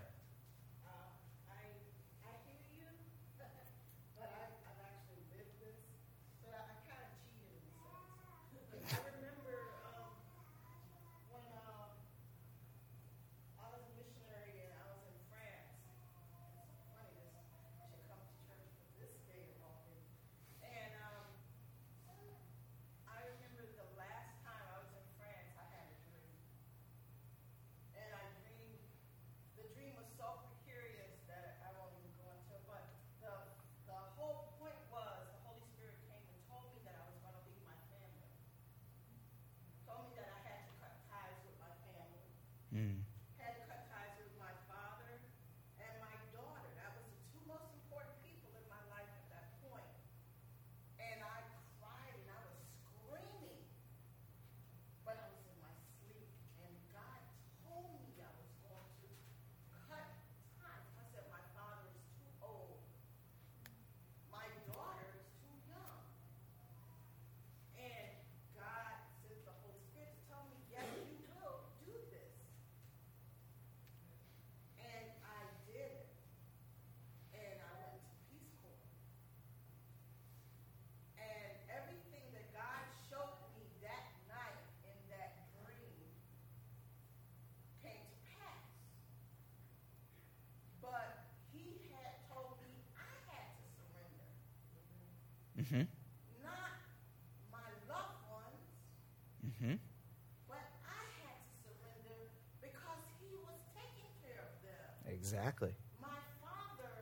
Mm-hmm. 95.75 95.91
not 96.47 96.79
my 97.51 97.67
loved 97.91 98.23
ones, 98.31 98.63
Mm-hmm. 99.43 99.75
but 100.47 100.63
I 100.87 101.03
had 101.27 101.39
to 101.43 101.51
surrender 101.75 102.31
because 102.63 103.03
he 103.19 103.35
was 103.43 103.59
taking 103.75 104.11
care 104.23 104.39
of 104.39 104.55
them. 104.63 104.87
Exactly. 105.11 105.75
My 106.01 106.23
father, 106.39 106.95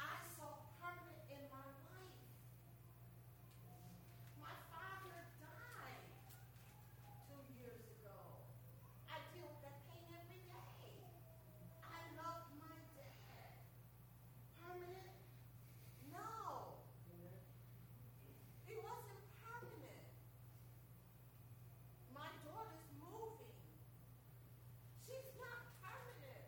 I 0.00 0.16
saw 0.40 0.56
permanent 0.80 1.20
in 1.28 1.42
my 1.52 1.68
life. 1.84 2.16
My 4.40 4.56
father 4.72 5.20
died 5.38 6.08
two 7.28 7.44
years 7.60 7.84
ago. 8.00 8.16
I 9.12 9.20
deal 9.36 9.44
with 9.52 9.60
that 9.68 9.84
pain 9.92 10.08
every 10.16 10.40
day. 10.48 10.96
I 11.84 11.98
love 12.18 12.48
my 12.58 12.74
dad. 12.96 13.54
Permanent? 14.58 15.14
No. 16.10 16.80
He 18.66 18.74
wasn't 18.78 19.22
permanent. 19.42 20.06
My 22.14 22.28
daughter's 22.46 22.86
moving. 23.02 23.54
She's 25.06 25.30
not 25.42 25.62
permanent. 25.82 26.46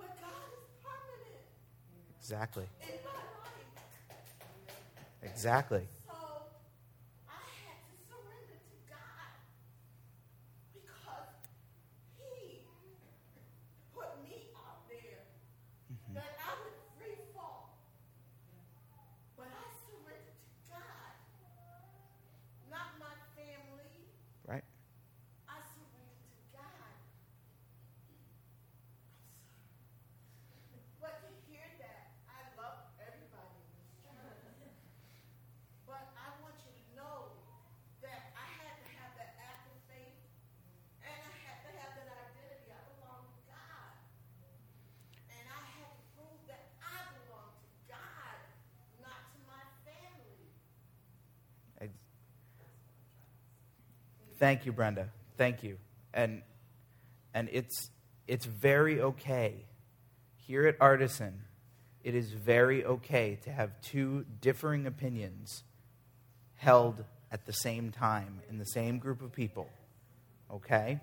But 0.00 0.10
God 0.20 0.48
is 0.56 0.66
permanent 0.80 1.44
Exactly. 2.30 2.64
Exactly. 5.22 5.82
So 6.06 6.14
I 7.26 7.42
had 7.66 7.82
to 7.90 7.96
surrender 8.06 8.54
to 8.70 8.76
God 8.86 9.34
because 10.70 11.34
He 12.22 12.62
put 13.92 14.22
me 14.22 14.54
out 14.54 14.86
there 14.86 15.26
that 16.14 16.34
I 16.38 16.54
would 16.62 16.78
free 17.02 17.18
fall. 17.34 17.74
But 19.36 19.50
I 19.50 19.66
surrendered 19.90 20.38
to 20.38 20.70
God, 20.70 21.14
not 22.70 22.94
my 23.02 23.14
family. 23.34 24.06
Right? 24.46 24.62
I 25.50 25.58
surrender 25.74 26.14
to 26.14 26.42
God. 26.54 26.94
But 31.02 31.14
to 31.26 31.30
hear 31.50 31.66
that, 31.82 32.14
I 32.28 32.38
love 32.60 32.78
everybody 33.02 33.58
in 34.06 34.14
this 34.22 34.38
church. 34.60 34.78
But 35.86 36.04
I 36.16 36.28
want 36.44 36.54
you 36.62 36.72
to 36.76 36.84
know 36.94 37.34
that 38.04 38.32
I 38.36 38.46
had 38.62 38.74
to 38.78 38.86
have 39.00 39.12
that 39.18 39.32
act 39.40 39.66
of 39.68 39.78
faith, 39.90 40.20
and 41.02 41.16
I 41.18 41.32
had 41.44 41.58
to 41.66 41.70
have 41.82 41.92
that 41.98 42.08
identity. 42.14 42.70
I 42.70 42.80
belong 42.94 43.24
to 43.26 43.40
God. 43.50 43.92
And 45.28 45.44
I 45.50 45.60
had 45.80 45.90
to 45.98 46.02
prove 46.14 46.40
that 46.46 46.64
I 46.78 46.96
belong 47.18 47.50
to 47.58 47.68
God, 47.90 48.36
not 49.02 49.20
to 49.34 49.38
my 49.48 49.62
family. 49.82 50.46
Ex- 51.80 52.04
Thank 54.40 54.64
you, 54.64 54.72
Brenda. 54.72 55.10
Thank 55.36 55.62
you. 55.62 55.76
And 56.14 56.42
and 57.34 57.48
it's 57.52 57.90
it's 58.26 58.46
very 58.46 59.00
okay. 59.00 59.66
Here 60.46 60.66
at 60.66 60.76
Artisan, 60.80 61.42
it 62.02 62.14
is 62.14 62.32
very 62.32 62.84
okay 62.84 63.38
to 63.44 63.52
have 63.52 63.70
two 63.82 64.24
differing 64.40 64.86
opinions 64.86 65.62
held 66.56 67.04
at 67.30 67.44
the 67.44 67.52
same 67.52 67.92
time 67.92 68.40
in 68.48 68.58
the 68.58 68.64
same 68.64 68.98
group 68.98 69.22
of 69.22 69.32
people. 69.32 69.68
Okay? 70.50 71.00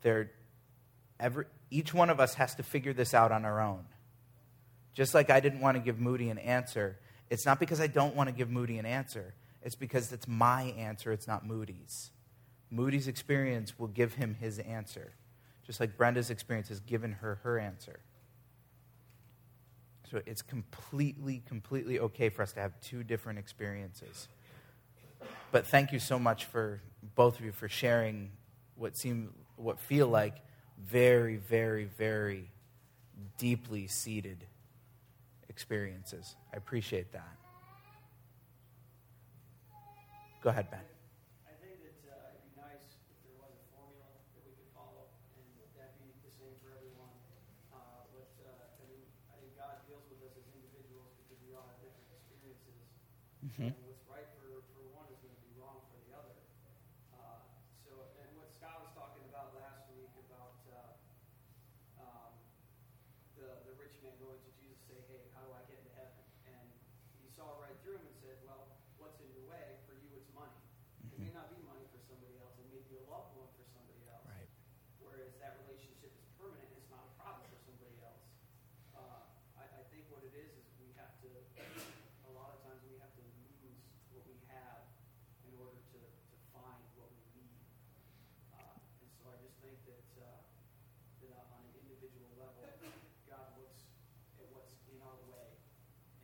They're 0.00 0.30
every 1.20 1.44
each 1.70 1.92
one 1.92 2.08
of 2.08 2.18
us 2.18 2.34
has 2.34 2.54
to 2.54 2.62
figure 2.62 2.94
this 2.94 3.12
out 3.12 3.30
on 3.30 3.44
our 3.44 3.60
own. 3.60 3.84
Just 4.94 5.12
like 5.12 5.28
I 5.28 5.40
didn't 5.40 5.60
want 5.60 5.76
to 5.76 5.82
give 5.82 6.00
Moody 6.00 6.30
an 6.30 6.38
answer, 6.38 6.98
it's 7.28 7.44
not 7.44 7.60
because 7.60 7.78
I 7.78 7.88
don't 7.88 8.16
want 8.16 8.30
to 8.30 8.34
give 8.34 8.48
Moody 8.48 8.78
an 8.78 8.86
answer. 8.86 9.34
It's 9.66 9.74
because 9.74 10.12
it's 10.12 10.28
my 10.28 10.62
answer, 10.78 11.10
it's 11.10 11.26
not 11.26 11.44
Moody's. 11.44 12.12
Moody's 12.70 13.08
experience 13.08 13.76
will 13.76 13.88
give 13.88 14.14
him 14.14 14.36
his 14.38 14.60
answer, 14.60 15.10
just 15.66 15.80
like 15.80 15.96
Brenda's 15.96 16.30
experience 16.30 16.68
has 16.68 16.78
given 16.78 17.10
her 17.10 17.40
her 17.42 17.58
answer. 17.58 17.98
So 20.08 20.20
it's 20.24 20.40
completely, 20.40 21.42
completely 21.48 21.98
okay 21.98 22.28
for 22.28 22.42
us 22.42 22.52
to 22.52 22.60
have 22.60 22.80
two 22.80 23.02
different 23.02 23.40
experiences. 23.40 24.28
But 25.50 25.66
thank 25.66 25.90
you 25.90 25.98
so 25.98 26.16
much 26.16 26.44
for 26.44 26.80
both 27.16 27.40
of 27.40 27.44
you 27.44 27.50
for 27.50 27.68
sharing 27.68 28.30
what 28.76 28.96
seem 28.96 29.34
what 29.56 29.80
feel 29.80 30.06
like 30.06 30.36
very, 30.78 31.38
very, 31.38 31.86
very 31.98 32.52
deeply 33.36 33.88
seated 33.88 34.44
experiences. 35.48 36.36
I 36.54 36.56
appreciate 36.56 37.10
that. 37.10 37.36
Go 40.46 40.54
ahead, 40.54 40.70
Ben. 40.70 40.78
I 41.42 41.58
think 41.58 41.82
that 41.82 41.98
uh, 42.06 42.30
it'd 42.38 42.46
be 42.46 42.54
nice 42.54 43.02
if 43.10 43.18
there 43.26 43.34
was 43.34 43.50
a 43.50 43.66
formula 43.74 44.06
that 44.30 44.46
we 44.46 44.54
could 44.54 44.70
follow, 44.78 45.10
and 45.34 45.42
that'd 45.74 45.98
be 45.98 46.06
the 46.22 46.30
same 46.38 46.54
for 46.62 46.70
everyone. 46.70 47.10
Uh, 47.74 48.06
but 48.14 48.30
uh, 48.46 48.78
I 48.78 48.82
mean, 48.86 49.02
I 49.26 49.42
think 49.42 49.58
God 49.58 49.82
deals 49.90 50.06
with 50.06 50.22
us 50.22 50.38
as 50.38 50.46
individuals 50.54 51.10
because 51.18 51.42
we 51.42 51.50
all 51.50 51.66
have 51.66 51.82
different 51.82 52.14
experiences, 52.14 52.78
Mhm. 53.42 53.74
and 53.74 53.82
what's 53.90 54.06
right 54.06 54.30
for, 54.38 54.62
for 54.70 54.86
one 54.94 55.10
is 55.10 55.18
going 55.18 55.34
to 55.34 55.42
be 55.42 55.50
wrong 55.58 55.82
for 55.90 55.98
the 56.06 56.14
other. 56.14 56.38
Uh, 57.10 57.42
so, 57.82 58.14
and 58.22 58.30
what 58.38 58.46
Scott 58.54 58.86
was 58.86 58.94
talking 58.94 59.26
about 59.26 59.50
last 59.58 59.90
week 59.98 60.14
about 60.30 60.62
uh, 60.70 60.94
um, 62.06 62.30
the 63.34 63.66
the 63.66 63.74
rich 63.82 63.98
man 63.98 64.14
going 64.22 64.38
to 64.46 64.50
Jesus, 64.62 64.78
say, 64.86 65.02
"Hey, 65.10 65.26
how 65.34 65.42
do 65.42 65.50
I 65.58 65.66
get 65.66 65.82
into 65.82 65.90
heaven?" 65.98 66.22
And 66.46 66.70
he 67.18 67.26
saw 67.34 67.58
right 67.58 67.74
through 67.82 67.98
him 67.98 68.06
and 68.06 68.18
said, 68.22 68.38
"Well, 68.46 68.78
what's 69.02 69.18
in 69.18 69.26
your 69.34 69.42
way? 69.50 69.74
For 69.86 69.94
you, 69.98 70.08
it's 70.16 70.30
money. 70.34 70.56
It 71.12 71.20
may 71.20 71.32
not 71.32 71.48
be 71.52 71.56
money 71.64 71.84
for 71.92 72.00
somebody 72.04 72.36
else. 72.42 72.52
It 72.60 72.68
may 72.68 72.82
be 72.90 72.96
a 73.00 73.04
loved 73.08 73.32
one 73.40 73.48
for 73.56 73.64
somebody 73.72 74.04
else. 74.08 74.24
Right. 74.28 74.48
Whereas 75.00 75.32
that 75.40 75.56
relationship 75.64 76.12
is 76.12 76.26
permanent. 76.36 76.68
It's 76.76 76.90
not 76.92 77.04
a 77.08 77.12
problem 77.20 77.44
for 77.48 77.60
somebody 77.64 77.96
else. 78.04 78.24
Uh, 78.92 79.24
I, 79.56 79.64
I 79.64 79.82
think 79.92 80.08
what 80.12 80.24
it 80.28 80.34
is 80.36 80.50
is 80.60 80.64
we 80.80 80.92
have 81.00 81.12
to. 81.24 81.28
A 82.28 82.32
lot 82.36 82.52
of 82.52 82.58
times 82.68 82.82
we 82.84 82.98
have 83.00 83.12
to 83.16 83.24
lose 83.64 83.80
what 84.12 84.24
we 84.28 84.36
have 84.52 84.84
in 85.48 85.52
order 85.56 85.78
to, 85.78 85.98
to 86.04 86.36
find 86.52 86.82
what 87.00 87.08
we 87.16 87.24
need. 87.32 87.56
Uh, 88.52 88.76
and 89.00 89.08
so 89.16 89.22
I 89.32 89.36
just 89.40 89.56
think 89.64 89.78
that 89.88 90.04
uh, 90.20 90.40
that 91.24 91.32
uh, 91.32 91.54
on 91.56 91.60
an 91.64 91.72
individual 91.80 92.28
level, 92.36 92.64
God 93.28 93.56
looks 93.56 93.88
at 94.36 94.46
what's 94.52 94.76
in 94.92 95.00
our 95.00 95.16
way 95.32 95.48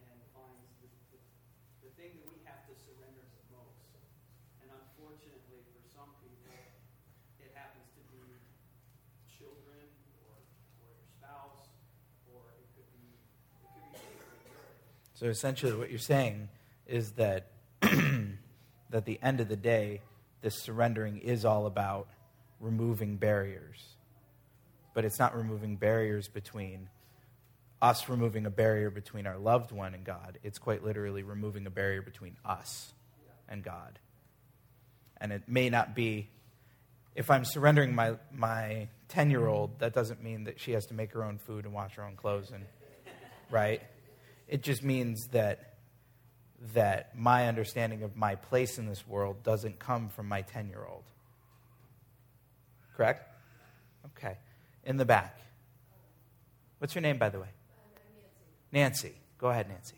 and 0.05 0.16
finds 0.36 0.68
the, 0.84 0.88
the, 1.16 1.20
the 1.88 1.90
thing 1.97 2.20
that 2.20 2.28
we 2.28 2.44
have 2.44 2.66
to 2.68 2.74
surrender 2.76 3.24
the 3.24 3.42
most. 3.49 3.88
And 4.62 4.70
unfortunately, 4.70 5.62
for 5.74 5.82
some 5.90 6.14
people, 6.22 6.55
it 7.42 7.51
happens 7.59 7.88
to 7.99 8.03
be 8.14 8.22
children 9.43 9.82
or, 10.22 10.38
or 10.78 10.95
your 10.95 11.11
spouse, 11.18 11.66
or 12.30 12.40
it 12.62 12.68
could 12.76 12.86
be 12.95 13.11
it 13.11 13.99
could 13.99 13.99
be. 13.99 14.55
So 15.14 15.26
essentially, 15.26 15.74
what 15.74 15.90
you're 15.90 15.99
saying 15.99 16.49
is 16.86 17.12
that 17.12 17.51
at 17.82 19.05
the 19.05 19.18
end 19.22 19.40
of 19.40 19.49
the 19.49 19.57
day, 19.57 20.01
this 20.40 20.55
surrendering 20.55 21.18
is 21.18 21.45
all 21.45 21.66
about 21.66 22.09
removing 22.61 23.16
barriers. 23.16 23.82
But 24.95 25.05
it's 25.05 25.18
not 25.18 25.36
removing 25.36 25.76
barriers 25.76 26.28
between 26.28 26.88
us 27.82 28.09
removing 28.09 28.47
a 28.47 28.51
barrier 28.51 28.90
between 28.90 29.26
our 29.26 29.36
loved 29.36 29.72
one 29.72 29.93
and 29.93 30.05
God. 30.05 30.38
It's 30.45 30.59
quite 30.59 30.84
literally 30.84 31.24
removing 31.24 31.66
a 31.66 31.70
barrier 31.70 32.01
between 32.01 32.36
us 32.45 32.93
and 33.49 33.64
God. 33.64 33.99
And 35.20 35.32
it 35.32 35.43
may 35.49 35.68
not 35.68 35.95
be, 35.95 36.28
if 37.14 37.30
I'm 37.30 37.44
surrendering 37.44 37.94
my, 37.94 38.14
my 38.32 38.88
10 39.08 39.30
year 39.30 39.46
old, 39.46 39.78
that 39.80 39.92
doesn't 39.92 40.22
mean 40.22 40.44
that 40.44 40.58
she 40.60 40.72
has 40.72 40.86
to 40.86 40.94
make 40.94 41.12
her 41.12 41.22
own 41.22 41.38
food 41.38 41.64
and 41.64 41.74
wash 41.74 41.94
her 41.96 42.04
own 42.04 42.16
clothes, 42.16 42.50
and, 42.50 42.64
right? 43.50 43.82
It 44.48 44.62
just 44.62 44.82
means 44.82 45.28
that, 45.32 45.74
that 46.74 47.16
my 47.16 47.48
understanding 47.48 48.02
of 48.02 48.16
my 48.16 48.34
place 48.36 48.78
in 48.78 48.86
this 48.86 49.06
world 49.06 49.42
doesn't 49.42 49.78
come 49.78 50.08
from 50.08 50.28
my 50.28 50.42
10 50.42 50.68
year 50.68 50.84
old. 50.88 51.04
Correct? 52.96 53.28
Okay. 54.16 54.36
In 54.84 54.96
the 54.96 55.04
back. 55.04 55.38
What's 56.78 56.94
your 56.94 57.02
name, 57.02 57.18
by 57.18 57.28
the 57.28 57.38
way? 57.38 57.46
Uh, 57.46 58.00
Nancy. 58.72 59.12
Go 59.38 59.48
ahead, 59.48 59.68
Nancy. 59.68 59.96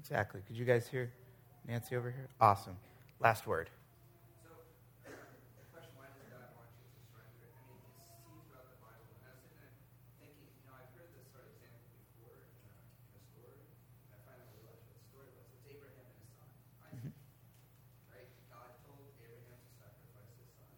Exactly. 0.00 0.40
Could 0.46 0.56
you 0.56 0.64
guys 0.64 0.88
hear 0.88 1.12
Nancy 1.68 1.94
over 1.94 2.10
here? 2.10 2.28
Awesome. 2.40 2.76
Last 3.20 3.46
word. 3.46 3.68
So, 4.42 4.48
the 5.04 5.12
question, 5.76 5.92
why 6.00 6.08
does 6.08 6.24
God 6.32 6.48
want 6.56 6.72
you 6.80 6.88
to 6.88 6.96
surrender? 7.12 7.52
I 7.52 7.60
mean, 7.68 7.84
it's 8.00 8.08
seen 8.24 8.40
throughout 8.48 8.72
the 8.72 8.80
Bible. 8.80 9.12
And 9.20 9.28
I 9.28 9.36
was 9.36 9.44
sitting 9.44 9.60
there 9.60 9.76
thinking, 10.24 10.48
you 10.56 10.64
know, 10.64 10.72
I've 10.80 10.88
heard 10.96 11.12
this 11.12 11.28
sort 11.28 11.44
of 11.44 11.52
example 11.52 11.92
before 12.00 12.32
in 12.32 12.48
a, 12.48 12.72
in 13.04 13.12
a 13.12 13.20
story. 13.28 13.60
And 13.60 14.16
I 14.16 14.18
finally 14.24 14.48
realized 14.56 14.88
what 14.88 14.96
the 14.96 15.04
story 15.04 15.28
was. 15.36 15.44
It's 15.52 15.68
Abraham 15.68 16.08
and 16.08 16.16
his 16.16 16.32
son, 16.32 16.48
Isaac. 16.88 17.14
Right? 18.08 18.28
God 18.48 18.72
told 18.88 19.04
Abraham 19.20 19.60
to 19.60 19.70
sacrifice 19.76 20.32
his 20.40 20.48
son, 20.56 20.72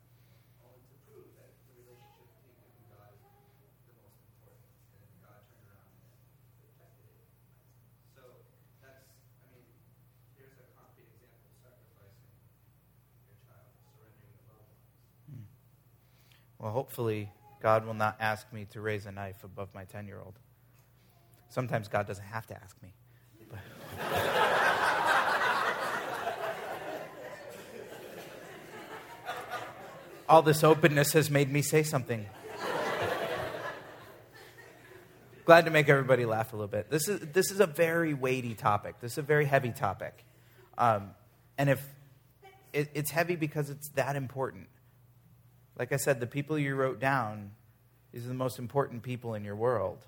only 0.66 0.82
to 0.82 0.96
prove 1.06 1.30
that 1.38 1.54
the 1.70 1.78
relationship 1.78 2.26
between 2.42 2.58
him 2.58 2.74
and 2.74 2.90
God 2.90 3.14
is 3.62 3.70
the 3.86 3.94
most 4.02 4.18
important. 4.34 4.66
And 4.90 4.98
then 4.98 5.14
God 5.22 5.38
turned 5.46 5.70
around 5.70 5.94
and 5.94 6.10
protected 6.58 7.06
it. 7.06 7.30
So, 8.18 8.22
that's, 8.82 9.08
I 9.42 9.46
mean, 9.54 9.64
there's 10.36 10.58
a 10.58 10.66
concrete 10.74 11.06
example 11.16 11.48
of 11.48 11.56
sacrificing 11.62 12.34
your 13.30 13.38
child, 13.46 13.70
surrendering 13.94 14.34
the 14.36 14.44
loved 14.50 14.68
ones. 14.74 15.48
Well, 16.62 16.72
hopefully, 16.72 17.28
God 17.60 17.84
will 17.84 17.92
not 17.94 18.16
ask 18.20 18.50
me 18.52 18.66
to 18.66 18.80
raise 18.80 19.04
a 19.06 19.10
knife 19.10 19.42
above 19.42 19.74
my 19.74 19.82
10 19.84 20.06
year 20.06 20.20
old. 20.24 20.38
Sometimes 21.48 21.88
God 21.88 22.06
doesn't 22.06 22.24
have 22.24 22.46
to 22.46 22.54
ask 22.54 22.76
me. 22.80 22.94
All 30.28 30.42
this 30.42 30.62
openness 30.62 31.14
has 31.14 31.32
made 31.32 31.50
me 31.52 31.62
say 31.62 31.82
something. 31.82 32.26
Glad 35.44 35.64
to 35.64 35.72
make 35.72 35.88
everybody 35.88 36.24
laugh 36.24 36.52
a 36.52 36.56
little 36.56 36.68
bit. 36.68 36.88
This 36.88 37.08
is, 37.08 37.18
this 37.32 37.50
is 37.50 37.58
a 37.58 37.66
very 37.66 38.14
weighty 38.14 38.54
topic. 38.54 39.00
This 39.00 39.12
is 39.12 39.18
a 39.18 39.22
very 39.22 39.46
heavy 39.46 39.72
topic. 39.72 40.24
Um, 40.78 41.10
and 41.58 41.68
if 41.68 41.84
it, 42.72 42.88
it's 42.94 43.10
heavy 43.10 43.34
because 43.34 43.68
it's 43.68 43.88
that 43.90 44.14
important. 44.14 44.68
Like 45.78 45.92
I 45.92 45.96
said, 45.96 46.20
the 46.20 46.26
people 46.26 46.58
you 46.58 46.74
wrote 46.74 47.00
down, 47.00 47.52
these 48.12 48.24
are 48.24 48.28
the 48.28 48.34
most 48.34 48.58
important 48.58 49.02
people 49.02 49.34
in 49.34 49.44
your 49.44 49.56
world. 49.56 50.04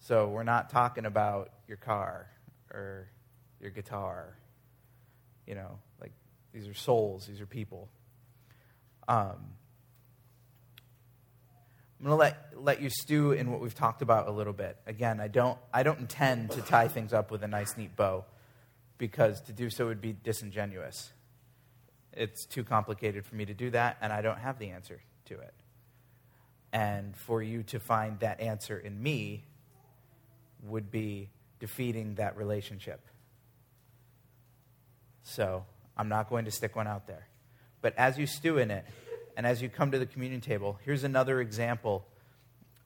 So 0.00 0.28
we're 0.28 0.44
not 0.44 0.70
talking 0.70 1.04
about 1.04 1.50
your 1.66 1.76
car 1.76 2.28
or 2.72 3.08
your 3.60 3.70
guitar. 3.70 4.36
You 5.46 5.56
know, 5.56 5.78
like 6.00 6.12
these 6.52 6.68
are 6.68 6.74
souls, 6.74 7.26
these 7.26 7.40
are 7.40 7.46
people. 7.46 7.88
Um, 9.08 9.36
I'm 11.98 12.06
going 12.06 12.12
to 12.12 12.16
let, 12.16 12.52
let 12.54 12.80
you 12.80 12.90
stew 12.90 13.32
in 13.32 13.50
what 13.50 13.60
we've 13.60 13.74
talked 13.74 14.02
about 14.02 14.28
a 14.28 14.30
little 14.30 14.52
bit. 14.52 14.76
Again, 14.86 15.18
I 15.18 15.26
don't, 15.26 15.58
I 15.74 15.82
don't 15.82 15.98
intend 15.98 16.52
to 16.52 16.62
tie 16.62 16.86
things 16.86 17.12
up 17.12 17.32
with 17.32 17.42
a 17.42 17.48
nice, 17.48 17.76
neat 17.76 17.96
bow 17.96 18.24
because 18.98 19.40
to 19.42 19.52
do 19.52 19.68
so 19.68 19.86
would 19.86 20.00
be 20.00 20.12
disingenuous. 20.12 21.12
It's 22.18 22.44
too 22.44 22.64
complicated 22.64 23.24
for 23.24 23.36
me 23.36 23.44
to 23.44 23.54
do 23.54 23.70
that, 23.70 23.96
and 24.00 24.12
I 24.12 24.22
don't 24.22 24.38
have 24.38 24.58
the 24.58 24.70
answer 24.70 25.00
to 25.26 25.34
it. 25.34 25.54
And 26.72 27.16
for 27.16 27.42
you 27.42 27.62
to 27.64 27.78
find 27.78 28.18
that 28.20 28.40
answer 28.40 28.76
in 28.78 29.00
me 29.02 29.44
would 30.64 30.90
be 30.90 31.30
defeating 31.60 32.16
that 32.16 32.36
relationship. 32.36 33.00
So 35.22 35.64
I'm 35.96 36.08
not 36.08 36.28
going 36.28 36.44
to 36.46 36.50
stick 36.50 36.74
one 36.74 36.88
out 36.88 37.06
there. 37.06 37.28
But 37.80 37.94
as 37.96 38.18
you 38.18 38.26
stew 38.26 38.58
in 38.58 38.70
it, 38.70 38.84
and 39.36 39.46
as 39.46 39.62
you 39.62 39.68
come 39.68 39.92
to 39.92 39.98
the 40.00 40.06
communion 40.06 40.40
table, 40.40 40.78
here's 40.84 41.04
another 41.04 41.40
example 41.40 42.04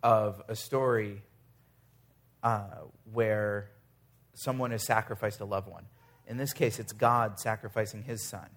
of 0.03 0.43
a 0.49 0.55
story 0.55 1.23
uh, 2.43 2.67
where 3.13 3.71
someone 4.35 4.71
has 4.73 4.85
sacrificed 4.85 5.41
a 5.41 5.47
loved 5.47 5.69
one. 5.69 5.87
In 6.27 6.37
this 6.37 6.53
case, 6.53 6.79
it's 6.79 6.93
God 6.93 7.41
sacrificing 7.41 8.03
his 8.03 8.23
son, 8.23 8.49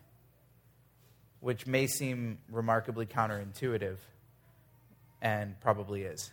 which 1.45 1.67
may 1.67 1.85
seem 1.85 2.39
remarkably 2.49 3.05
counterintuitive 3.05 3.97
and 5.21 5.53
probably 5.61 6.01
is. 6.01 6.31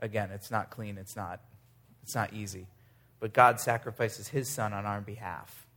Again, 0.00 0.30
it's 0.32 0.50
not 0.50 0.70
clean, 0.70 0.98
it's 0.98 1.14
not, 1.14 1.38
it's 2.02 2.16
not 2.16 2.32
easy. 2.32 2.66
But 3.20 3.32
God 3.32 3.60
sacrifices 3.60 4.26
his 4.26 4.48
son 4.48 4.72
on 4.72 4.86
our 4.86 5.00
behalf. 5.00 5.68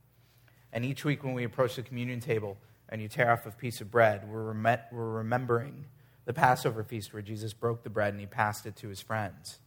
And 0.74 0.84
each 0.84 1.05
week 1.05 1.24
when 1.24 1.36
we 1.36 1.43
approach 1.43 1.76
the 1.76 1.84
communion 1.84 2.20
table 2.20 2.58
and 2.89 2.99
you 2.99 3.08
tear 3.08 3.32
off 3.32 3.45
a 3.45 3.51
piece 3.51 3.80
of 3.80 3.91
bread, 3.91 4.28
we're, 4.28 4.51
rem- 4.51 4.80
we're 4.91 5.12
remembering 5.18 5.86
the 6.26 6.34
Passover 6.34 6.84
feast 6.84 7.14
where 7.14 7.22
Jesus 7.22 7.53
broke 7.53 7.84
the 7.84 7.91
bread 7.91 8.16
and 8.16 8.20
he 8.20 8.26
passed 8.26 8.66
it 8.66 8.76
to 8.78 8.88
his 8.88 9.01
friends, 9.01 9.60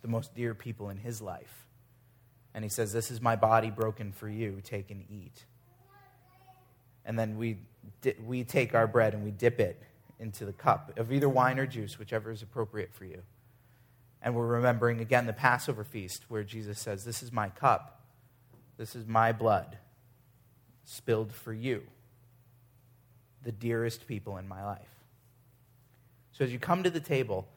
the 0.00 0.08
most 0.08 0.34
dear 0.34 0.54
people 0.54 0.88
in 0.88 0.96
his 0.96 1.20
life. 1.20 1.66
And 2.54 2.64
he 2.64 2.70
says, 2.70 2.94
This 2.94 3.10
is 3.10 3.20
my 3.20 3.36
body 3.36 3.68
broken 3.68 4.10
for 4.10 4.26
you. 4.26 4.62
Take 4.64 4.90
and 4.90 5.04
eat. 5.10 5.44
And 7.04 7.18
then 7.18 7.38
we, 7.38 7.56
we 8.24 8.44
take 8.44 8.74
our 8.74 8.86
bread 8.86 9.14
and 9.14 9.24
we 9.24 9.30
dip 9.30 9.60
it 9.60 9.82
into 10.18 10.44
the 10.44 10.52
cup 10.52 10.92
of 10.96 11.12
either 11.12 11.28
wine 11.28 11.58
or 11.58 11.66
juice, 11.66 11.98
whichever 11.98 12.30
is 12.30 12.42
appropriate 12.42 12.92
for 12.92 13.04
you. 13.04 13.22
And 14.20 14.34
we're 14.34 14.46
remembering 14.46 15.00
again 15.00 15.26
the 15.26 15.32
Passover 15.32 15.84
feast 15.84 16.24
where 16.28 16.42
Jesus 16.42 16.78
says, 16.78 17.04
This 17.04 17.22
is 17.22 17.32
my 17.32 17.48
cup. 17.50 18.02
This 18.76 18.94
is 18.96 19.06
my 19.06 19.32
blood 19.32 19.78
spilled 20.84 21.32
for 21.32 21.52
you, 21.52 21.82
the 23.42 23.52
dearest 23.52 24.06
people 24.06 24.38
in 24.38 24.48
my 24.48 24.64
life. 24.64 24.88
So 26.32 26.44
as 26.44 26.52
you 26.52 26.58
come 26.58 26.82
to 26.82 26.90
the 26.90 27.00
table, 27.00 27.48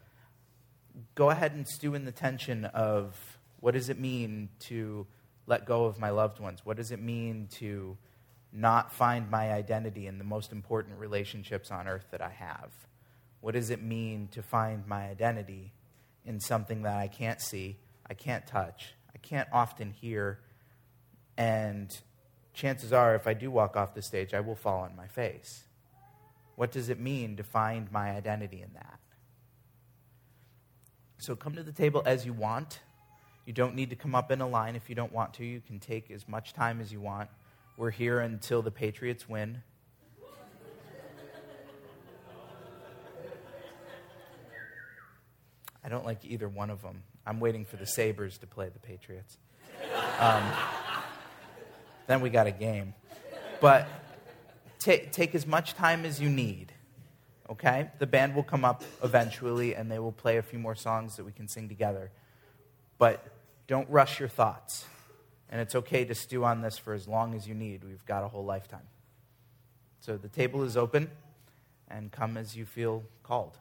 go 1.15 1.29
ahead 1.29 1.53
and 1.53 1.67
stew 1.67 1.93
in 1.95 2.05
the 2.05 2.11
tension 2.11 2.65
of 2.65 3.37
what 3.59 3.73
does 3.73 3.89
it 3.89 3.99
mean 3.99 4.49
to 4.61 5.05
let 5.45 5.65
go 5.65 5.85
of 5.85 5.99
my 5.99 6.09
loved 6.09 6.39
ones? 6.39 6.65
What 6.65 6.77
does 6.77 6.91
it 6.91 7.01
mean 7.01 7.47
to 7.51 7.97
not 8.53 8.91
find 8.91 9.29
my 9.29 9.51
identity 9.51 10.07
in 10.07 10.17
the 10.17 10.23
most 10.23 10.51
important 10.51 10.99
relationships 10.99 11.71
on 11.71 11.87
earth 11.87 12.05
that 12.11 12.21
I 12.21 12.29
have? 12.29 12.71
What 13.39 13.53
does 13.53 13.69
it 13.69 13.81
mean 13.81 14.27
to 14.31 14.41
find 14.41 14.85
my 14.87 15.09
identity 15.09 15.71
in 16.25 16.39
something 16.39 16.83
that 16.83 16.97
I 16.97 17.07
can't 17.07 17.41
see, 17.41 17.77
I 18.09 18.13
can't 18.13 18.45
touch, 18.45 18.93
I 19.13 19.17
can't 19.17 19.47
often 19.51 19.91
hear, 19.91 20.39
and 21.37 21.89
chances 22.53 22.93
are, 22.93 23.15
if 23.15 23.25
I 23.25 23.33
do 23.33 23.49
walk 23.49 23.75
off 23.75 23.93
the 23.93 24.01
stage, 24.01 24.33
I 24.33 24.41
will 24.41 24.55
fall 24.55 24.81
on 24.81 24.95
my 24.95 25.07
face? 25.07 25.63
What 26.55 26.71
does 26.71 26.89
it 26.89 26.99
mean 26.99 27.37
to 27.37 27.43
find 27.43 27.91
my 27.91 28.11
identity 28.11 28.61
in 28.61 28.73
that? 28.73 28.99
So 31.17 31.35
come 31.35 31.55
to 31.55 31.63
the 31.63 31.71
table 31.71 32.03
as 32.05 32.25
you 32.25 32.33
want. 32.33 32.79
You 33.45 33.53
don't 33.53 33.75
need 33.75 33.89
to 33.89 33.95
come 33.95 34.13
up 34.13 34.31
in 34.31 34.41
a 34.41 34.47
line 34.47 34.75
if 34.75 34.89
you 34.89 34.95
don't 34.95 35.11
want 35.11 35.33
to. 35.35 35.45
You 35.45 35.61
can 35.61 35.79
take 35.79 36.11
as 36.11 36.27
much 36.27 36.53
time 36.53 36.81
as 36.81 36.91
you 36.91 36.99
want. 36.99 37.29
We're 37.77 37.91
here 37.91 38.19
until 38.19 38.61
the 38.61 38.71
Patriots 38.71 39.27
win. 39.27 39.63
I 45.83 45.89
don't 45.89 46.05
like 46.05 46.23
either 46.23 46.47
one 46.47 46.69
of 46.69 46.81
them. 46.81 47.03
I'm 47.25 47.39
waiting 47.39 47.65
for 47.65 47.77
the 47.77 47.85
Sabres 47.85 48.37
to 48.39 48.47
play 48.47 48.69
the 48.69 48.79
Patriots. 48.79 49.37
Um, 50.19 50.43
then 52.07 52.21
we 52.21 52.29
got 52.29 52.45
a 52.47 52.51
game. 52.51 52.93
But 53.59 53.87
ta- 54.79 55.07
take 55.11 55.33
as 55.33 55.47
much 55.47 55.73
time 55.73 56.05
as 56.05 56.21
you 56.21 56.29
need, 56.29 56.73
okay? 57.49 57.89
The 57.99 58.07
band 58.07 58.35
will 58.35 58.43
come 58.43 58.65
up 58.65 58.83
eventually 59.03 59.75
and 59.75 59.89
they 59.89 59.99
will 59.99 60.11
play 60.11 60.37
a 60.37 60.41
few 60.41 60.59
more 60.59 60.75
songs 60.75 61.15
that 61.15 61.25
we 61.25 61.31
can 61.31 61.47
sing 61.47 61.67
together. 61.67 62.11
But 62.97 63.25
don't 63.67 63.89
rush 63.89 64.19
your 64.19 64.29
thoughts. 64.29 64.85
And 65.51 65.59
it's 65.59 65.75
okay 65.75 66.05
to 66.05 66.15
stew 66.15 66.45
on 66.45 66.61
this 66.61 66.77
for 66.77 66.93
as 66.93 67.07
long 67.07 67.35
as 67.35 67.47
you 67.47 67.53
need. 67.53 67.83
We've 67.83 68.05
got 68.05 68.23
a 68.23 68.29
whole 68.29 68.45
lifetime. 68.45 68.87
So 69.99 70.17
the 70.17 70.29
table 70.29 70.63
is 70.63 70.77
open 70.77 71.11
and 71.89 72.11
come 72.11 72.37
as 72.37 72.55
you 72.55 72.65
feel 72.65 73.03
called. 73.21 73.57